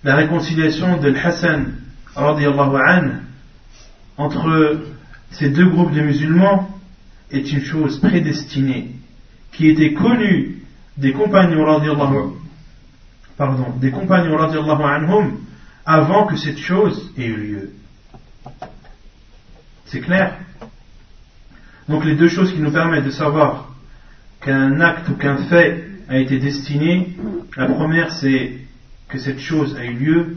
[0.05, 1.75] la réconciliation de Hassan
[4.17, 4.81] entre
[5.33, 6.68] ces deux groupes de musulmans
[7.31, 8.93] est une chose prédestinée,
[9.53, 10.62] qui était connue
[10.97, 11.64] des compagnons
[13.37, 15.39] pardon, des compagnons anhum
[15.87, 17.70] avant que cette chose ait eu lieu.
[19.87, 20.37] C'est clair?
[21.89, 23.70] Donc les deux choses qui nous permettent de savoir
[24.41, 27.16] qu'un acte ou qu'un fait a été destiné,
[27.57, 28.59] la première c'est
[29.09, 30.37] que cette chose a eu lieu,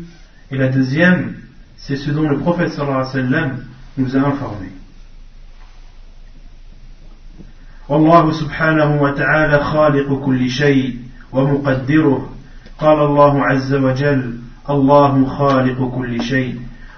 [0.50, 1.36] et la deuxième
[1.78, 3.66] c'est ce dont le prophète sallallahu alayhi wa sallam
[3.98, 4.72] nous a informés.
[7.90, 10.96] والله سبحانه وتعالى خالق كل شيء
[11.32, 12.30] ومقدره.
[12.80, 14.34] قال الله عز وجل
[14.70, 16.56] الله خالق كل شيء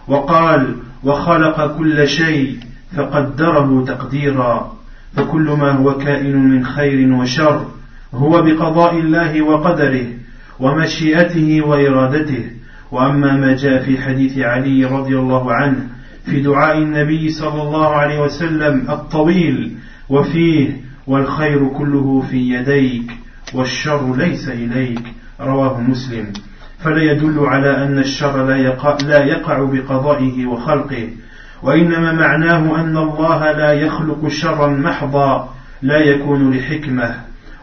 [0.07, 2.57] وقال وخلق كل شيء
[2.97, 4.73] فقدره تقديرا
[5.15, 7.65] فكل ما هو كائن من خير وشر
[8.13, 10.05] هو بقضاء الله وقدره
[10.59, 12.45] ومشيئته وإرادته.
[12.91, 15.88] وأما ما جاء في حديث علي رضي الله عنه
[16.25, 19.75] في دعاء النبي صلى الله عليه وسلم الطويل
[20.09, 23.11] وفيه والخير كله في يديك
[23.53, 26.33] والشر ليس إليك رواه مسلم.
[26.79, 31.09] فلا يدل على أن الشر لا يقع, لا يقع بقضائه وخلقه.
[31.63, 37.15] وإنما معناه أن الله لا يخلق شرا محضا لا يكون لحكمة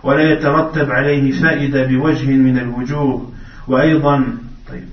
[0.03, 3.33] ولا يترتب عليه فائدة بوجه من الوجوه.
[3.69, 4.25] وأيضا
[4.69, 4.89] طيب.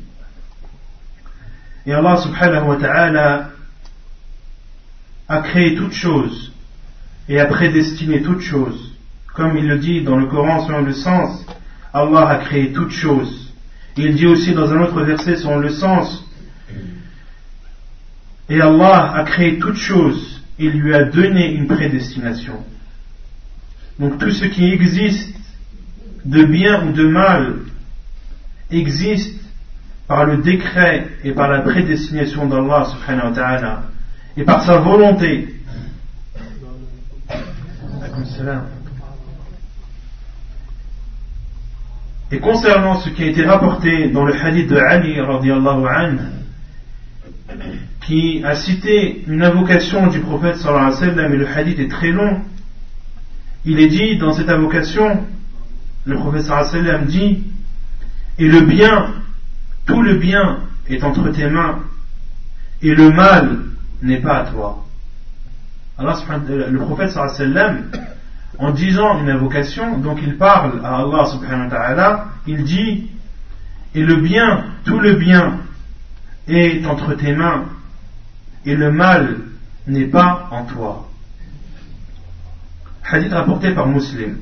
[1.85, 3.49] Et Allah subhanahu wa ta'ala
[5.27, 6.48] a créé toutes choses
[7.29, 8.93] et a prédestiné toutes choses.
[9.33, 11.45] Comme il le dit dans le Coran selon le sens,
[11.93, 13.53] Allah a créé toutes choses.
[13.95, 16.25] Il dit aussi dans un autre verset selon le sens,
[18.49, 22.63] et Allah a créé toutes choses, il lui a donné une prédestination.
[23.99, 25.35] Donc tout ce qui existe
[26.25, 27.59] de bien ou de mal
[28.71, 29.39] existe
[30.07, 33.83] par le décret et par la prédestination d'Allah subhanahu wa ta'ala
[34.35, 35.58] et par sa volonté.
[42.31, 45.17] Et concernant ce qui a été rapporté dans le hadith de Ali
[48.01, 51.89] qui a cité une invocation du prophète sallallahu alayhi wa sallam, et le hadith est
[51.89, 52.41] très long,
[53.65, 55.25] il est dit dans cette invocation,
[56.05, 57.43] le prophète sallallahu alayhi wa sallam dit,
[58.37, 59.13] et le bien,
[59.85, 61.79] tout le bien est entre tes mains,
[62.81, 63.59] et le mal
[64.01, 64.85] n'est pas à toi.
[65.97, 67.83] Alors le prophète sallallahu
[68.59, 73.09] en disant une invocation, donc il parle à Allah subhanahu wa ta'ala, il dit,
[73.95, 75.59] et le bien, tout le bien
[76.47, 77.65] est entre tes mains,
[78.65, 79.37] et le mal
[79.87, 81.07] n'est pas en toi.
[83.09, 84.37] Hadith rapporté par Muslim.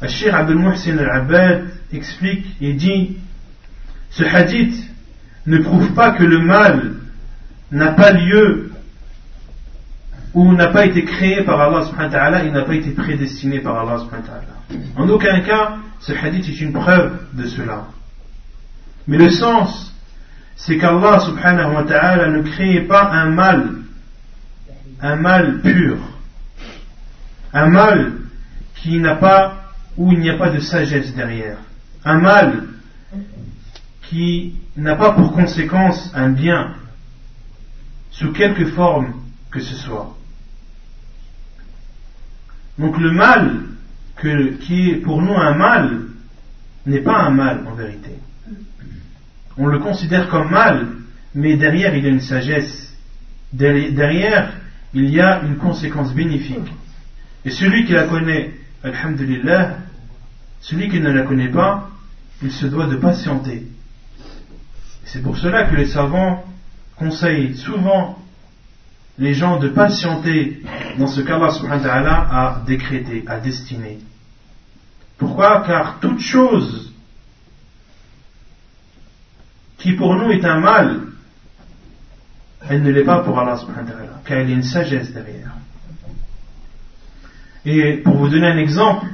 [0.00, 3.18] Al-Shir Abdul Muhsin al-Abbad explique et dit
[4.10, 4.74] Ce hadith
[5.46, 6.94] ne prouve pas que le mal
[7.70, 8.69] n'a pas lieu
[10.34, 13.60] ou n'a pas été créé par Allah subhanahu wa ta'ala et n'a pas été prédestiné
[13.60, 14.82] par Allah subhanahu wa ta'ala.
[14.96, 17.86] En aucun cas, ce hadith est une preuve de cela.
[19.06, 19.94] Mais le sens,
[20.56, 23.70] c'est qu'Allah subhanahu wa ta'ala ne crée pas un mal,
[25.00, 25.96] un mal pur,
[27.52, 28.12] un mal
[28.76, 31.58] qui n'a pas, où il n'y a pas de sagesse derrière,
[32.04, 32.68] un mal
[34.08, 36.74] qui n'a pas pour conséquence un bien,
[38.10, 39.14] sous quelque forme
[39.50, 40.16] que ce soit.
[42.80, 43.60] Donc le mal
[44.62, 46.00] qui est pour nous un mal
[46.86, 48.12] n'est pas un mal en vérité.
[49.58, 50.88] On le considère comme mal,
[51.34, 52.96] mais derrière il y a une sagesse.
[53.52, 54.54] Derrière
[54.94, 56.72] il y a une conséquence bénéfique.
[57.44, 59.76] Et celui qui la connaît, alhamdulillah,
[60.60, 61.90] celui qui ne la connaît pas,
[62.42, 63.66] il se doit de patienter.
[65.04, 66.44] C'est pour cela que les savants
[66.96, 68.18] conseillent souvent
[69.20, 70.62] les gens de patienter
[70.98, 73.98] dans ce qu'Allah subhanahu wa ta'ala a décrété, a destiné.
[75.18, 75.62] Pourquoi?
[75.66, 76.92] Car toute chose
[79.76, 81.00] qui pour nous est un mal,
[82.68, 83.58] elle ne l'est pas pour Allah
[84.24, 85.52] car il y a une sagesse derrière.
[87.66, 89.06] Et pour vous donner un exemple,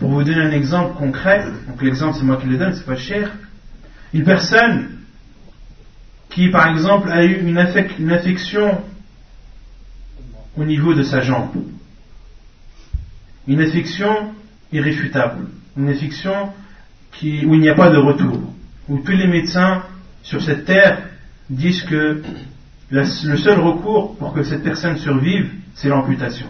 [0.00, 2.96] pour vous donner un exemple concret, donc l'exemple c'est moi qui le donne, c'est pas
[2.96, 3.30] cher,
[4.12, 4.97] une personne
[6.30, 8.82] qui par exemple a eu une, affection
[10.56, 11.50] au niveau de sa jambe,
[13.46, 14.34] une affection
[14.72, 16.52] irréfutable, une affection
[17.22, 18.52] où il n'y a pas de retour,
[18.88, 19.82] où tous les médecins
[20.22, 21.02] sur cette terre
[21.50, 22.22] disent que
[22.90, 26.46] le seul recours pour que cette personne survive, c'est l'amputation.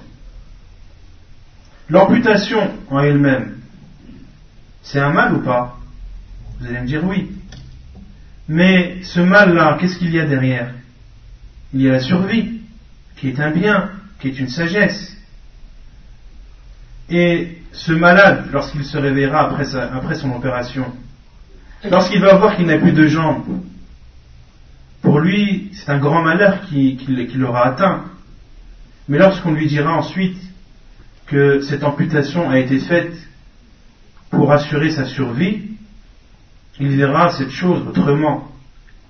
[1.88, 3.58] L'amputation en elle-même,
[4.82, 5.78] c'est un mal ou pas?
[6.60, 7.30] Vous allez me dire oui.
[8.48, 10.72] Mais ce mal-là, qu'est-ce qu'il y a derrière?
[11.74, 12.62] Il y a la survie,
[13.16, 15.16] qui est un bien, qui est une sagesse.
[17.10, 20.86] Et ce malade, lorsqu'il se réveillera après, son opération,
[21.84, 23.60] lorsqu'il va voir qu'il n'a plus de jambes,
[25.02, 28.04] pour lui, c'est un grand malheur qui, qui l'aura atteint.
[29.08, 30.38] Mais lorsqu'on lui dira ensuite
[31.26, 33.14] que cette amputation a été faite
[34.30, 35.77] pour assurer sa survie,
[36.79, 38.51] il verra cette chose autrement.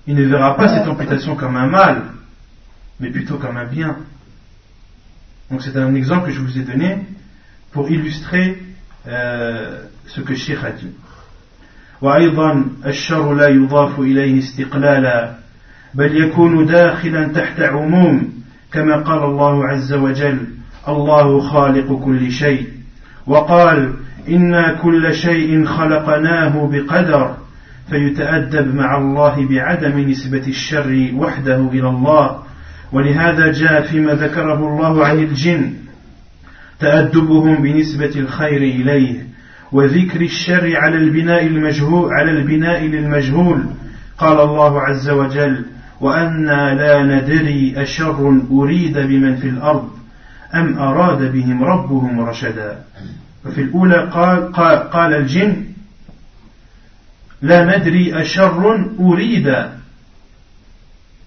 [0.06, 2.02] Il ne verra pas cette amputation comme un mal,
[3.00, 3.96] mais plutôt comme un bien.
[5.50, 6.98] Donc c'est un exemple que je vous ai donné
[7.72, 8.62] pour illustrer
[9.06, 10.92] euh, ce que Sheikh a dit.
[12.02, 15.34] وأيضا الشر لا يضاف إليه استقلالا
[15.94, 18.32] بل يكون داخلا تحت عموم
[18.72, 20.46] كما قال الله عز وجل
[20.88, 22.68] الله خالق كل شيء
[23.26, 23.94] وقال
[24.28, 27.36] إنا كل شيء خلقناه بقدر
[27.89, 32.39] فيتأدب مع الله بعدم نسبة الشر وحده إلى الله.
[32.91, 35.73] ولهذا جاء فيما ذكره الله عن الجن.
[36.79, 39.23] تأدبهم بنسبة الخير إليه.
[39.71, 43.63] وذكر الشر على البناء المجهول على البناء للمجهول.
[44.17, 45.65] قال الله عز وجل
[46.01, 49.89] وأنا لا ندري أشر أريد بمن في الأرض
[50.55, 52.77] أم أراد بهم ربهم رشدا.
[53.45, 55.68] وفي الأولى قال, قال, قال الجن
[57.41, 59.69] لا ندري أشر أريد.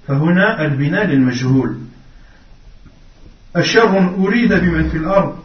[0.09, 1.77] فهنا البناء للمجهول.
[3.57, 5.39] أشر أريد بمن في الأرض؟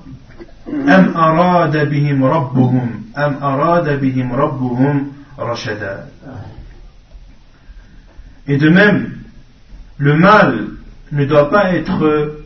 [0.68, 6.08] أم أراد بهم ربهم؟ أم أراد بهم ربهم رشدا؟
[8.48, 9.18] Et de même,
[9.98, 10.68] le mal
[11.12, 12.38] ne doit pas être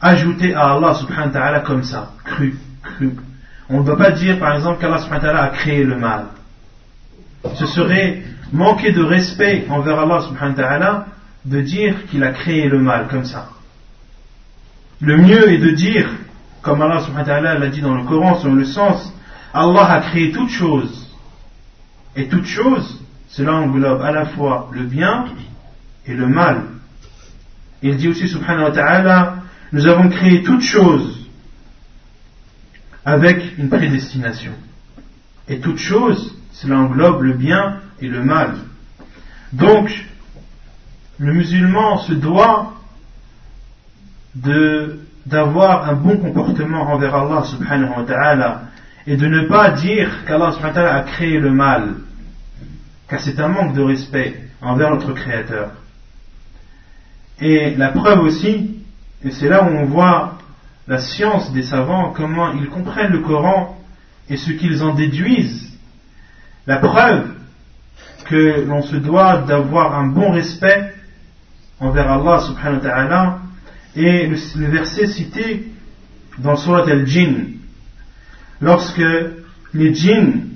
[0.00, 3.16] ajouté à Allah subhanahu wa ta'ala comme ça, cru, cru.
[3.70, 6.26] On ne doit pas dire par exemple qu'Allah a créé le mal.
[7.54, 11.06] Ce serait manquer de respect envers Allah
[11.44, 13.48] de dire qu'il a créé le mal comme ça.
[15.00, 16.08] Le mieux est de dire,
[16.62, 17.00] comme Allah
[17.58, 19.12] l'a dit dans le Coran, selon le sens,
[19.52, 21.12] Allah a créé toutes choses.
[22.16, 25.26] Et toutes choses, cela englobe à la fois le bien
[26.06, 26.62] et le mal.
[27.82, 29.34] Il dit aussi subhanahu wa ta'ala,
[29.72, 31.23] nous avons créé toutes choses
[33.04, 34.52] avec une prédestination.
[35.48, 38.54] Et toute chose, cela englobe le bien et le mal.
[39.52, 39.90] Donc,
[41.18, 42.74] le musulman se doit
[44.34, 48.62] d'avoir un bon comportement envers Allah subhanahu wa ta'ala
[49.06, 51.94] et de ne pas dire qu'Allah subhanahu wa ta'ala a créé le mal,
[53.08, 55.70] car c'est un manque de respect envers notre Créateur.
[57.40, 58.80] Et la preuve aussi,
[59.22, 60.38] et c'est là où on voit
[60.86, 63.78] la science des savants, comment ils comprennent le Coran
[64.28, 65.72] et ce qu'ils en déduisent.
[66.66, 67.28] La preuve
[68.24, 70.94] que l'on se doit d'avoir un bon respect
[71.80, 73.38] envers Allah subhanahu wa ta'ala
[73.96, 75.68] et le, verset cité
[76.38, 77.58] dans Surat al-Jinn
[78.60, 79.02] lorsque
[79.74, 80.48] les djinns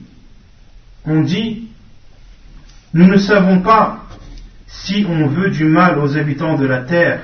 [1.05, 1.68] ont dit
[2.95, 4.07] nous ne savons pas
[4.66, 7.20] si on veut du mal aux habitants de la terre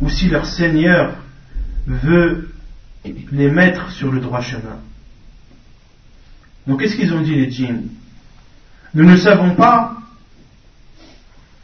[0.00, 1.14] ou si leur Seigneur
[1.86, 2.50] veut
[3.04, 4.78] les mettre sur le droit chemin.
[6.66, 7.88] Donc qu'est-ce qu'ils ont dit les djinns?
[8.94, 9.96] Nous ne savons pas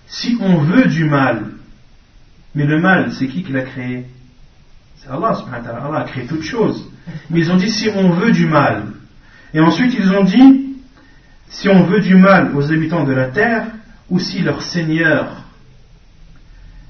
[0.06, 1.46] si on veut du mal.
[2.54, 4.06] Mais le mal, c'est qui qui l'a créé?
[4.96, 6.90] C'est Allah, Allah a créé toutes choses.
[7.30, 8.88] Mais ils ont dit si on veut du mal.
[9.54, 10.76] Et ensuite ils ont dit
[11.48, 13.66] si on veut du mal aux habitants de la terre,
[14.08, 15.39] ou si leur Seigneur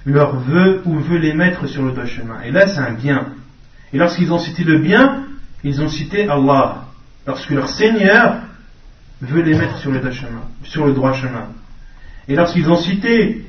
[0.06, 2.40] leur veut ou veut les mettre sur le droit chemin.
[2.42, 3.26] Et là, c'est un bien.
[3.92, 5.24] Et lorsqu'ils ont cité le bien,
[5.64, 6.84] ils ont cité Allah.
[7.26, 8.42] Lorsque leur Seigneur
[9.20, 10.42] veut les mettre sur le droit chemin.
[10.62, 11.48] Sur le droit chemin.
[12.28, 13.44] Et lorsqu'ils ont cité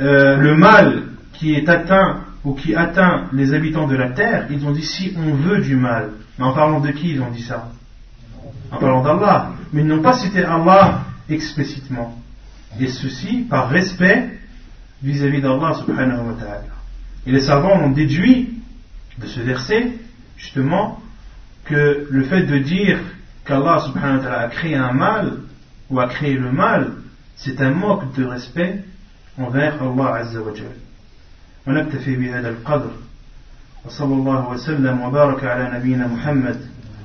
[0.00, 1.04] euh, le mal
[1.34, 5.14] qui est atteint ou qui atteint les habitants de la terre, ils ont dit si
[5.16, 6.10] on veut du mal.
[6.38, 7.70] Mais en parlant de qui ils ont dit ça?
[8.72, 9.52] En parlant d'Allah.
[9.72, 12.18] Mais ils n'ont pas cité Allah explicitement.
[12.80, 14.39] Et ceci par respect
[15.03, 16.63] vis-à-vis d'Allah subhanahu wa ta'ala.
[17.25, 18.61] Et les savants ont déduit
[19.17, 19.93] de ce verset,
[20.37, 20.99] justement,
[21.65, 22.99] que le fait de dire
[23.45, 25.33] qu'Allah subhanahu wa ta'ala a créé un mal,
[25.89, 26.93] ou a créé le mal,
[27.35, 28.83] c'est un manque de respect
[29.37, 30.71] envers Allah azza wa jal.
[31.67, 32.91] ونكتفي بهذا القدر
[33.85, 36.61] وصلى الله وسلم وبارك على نبينا محمد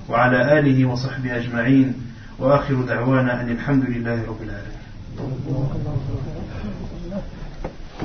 [0.09, 1.95] وعلى آله وصحبه أجمعين
[2.39, 4.81] وآخر دعوانا أن الحمد لله رب العالمين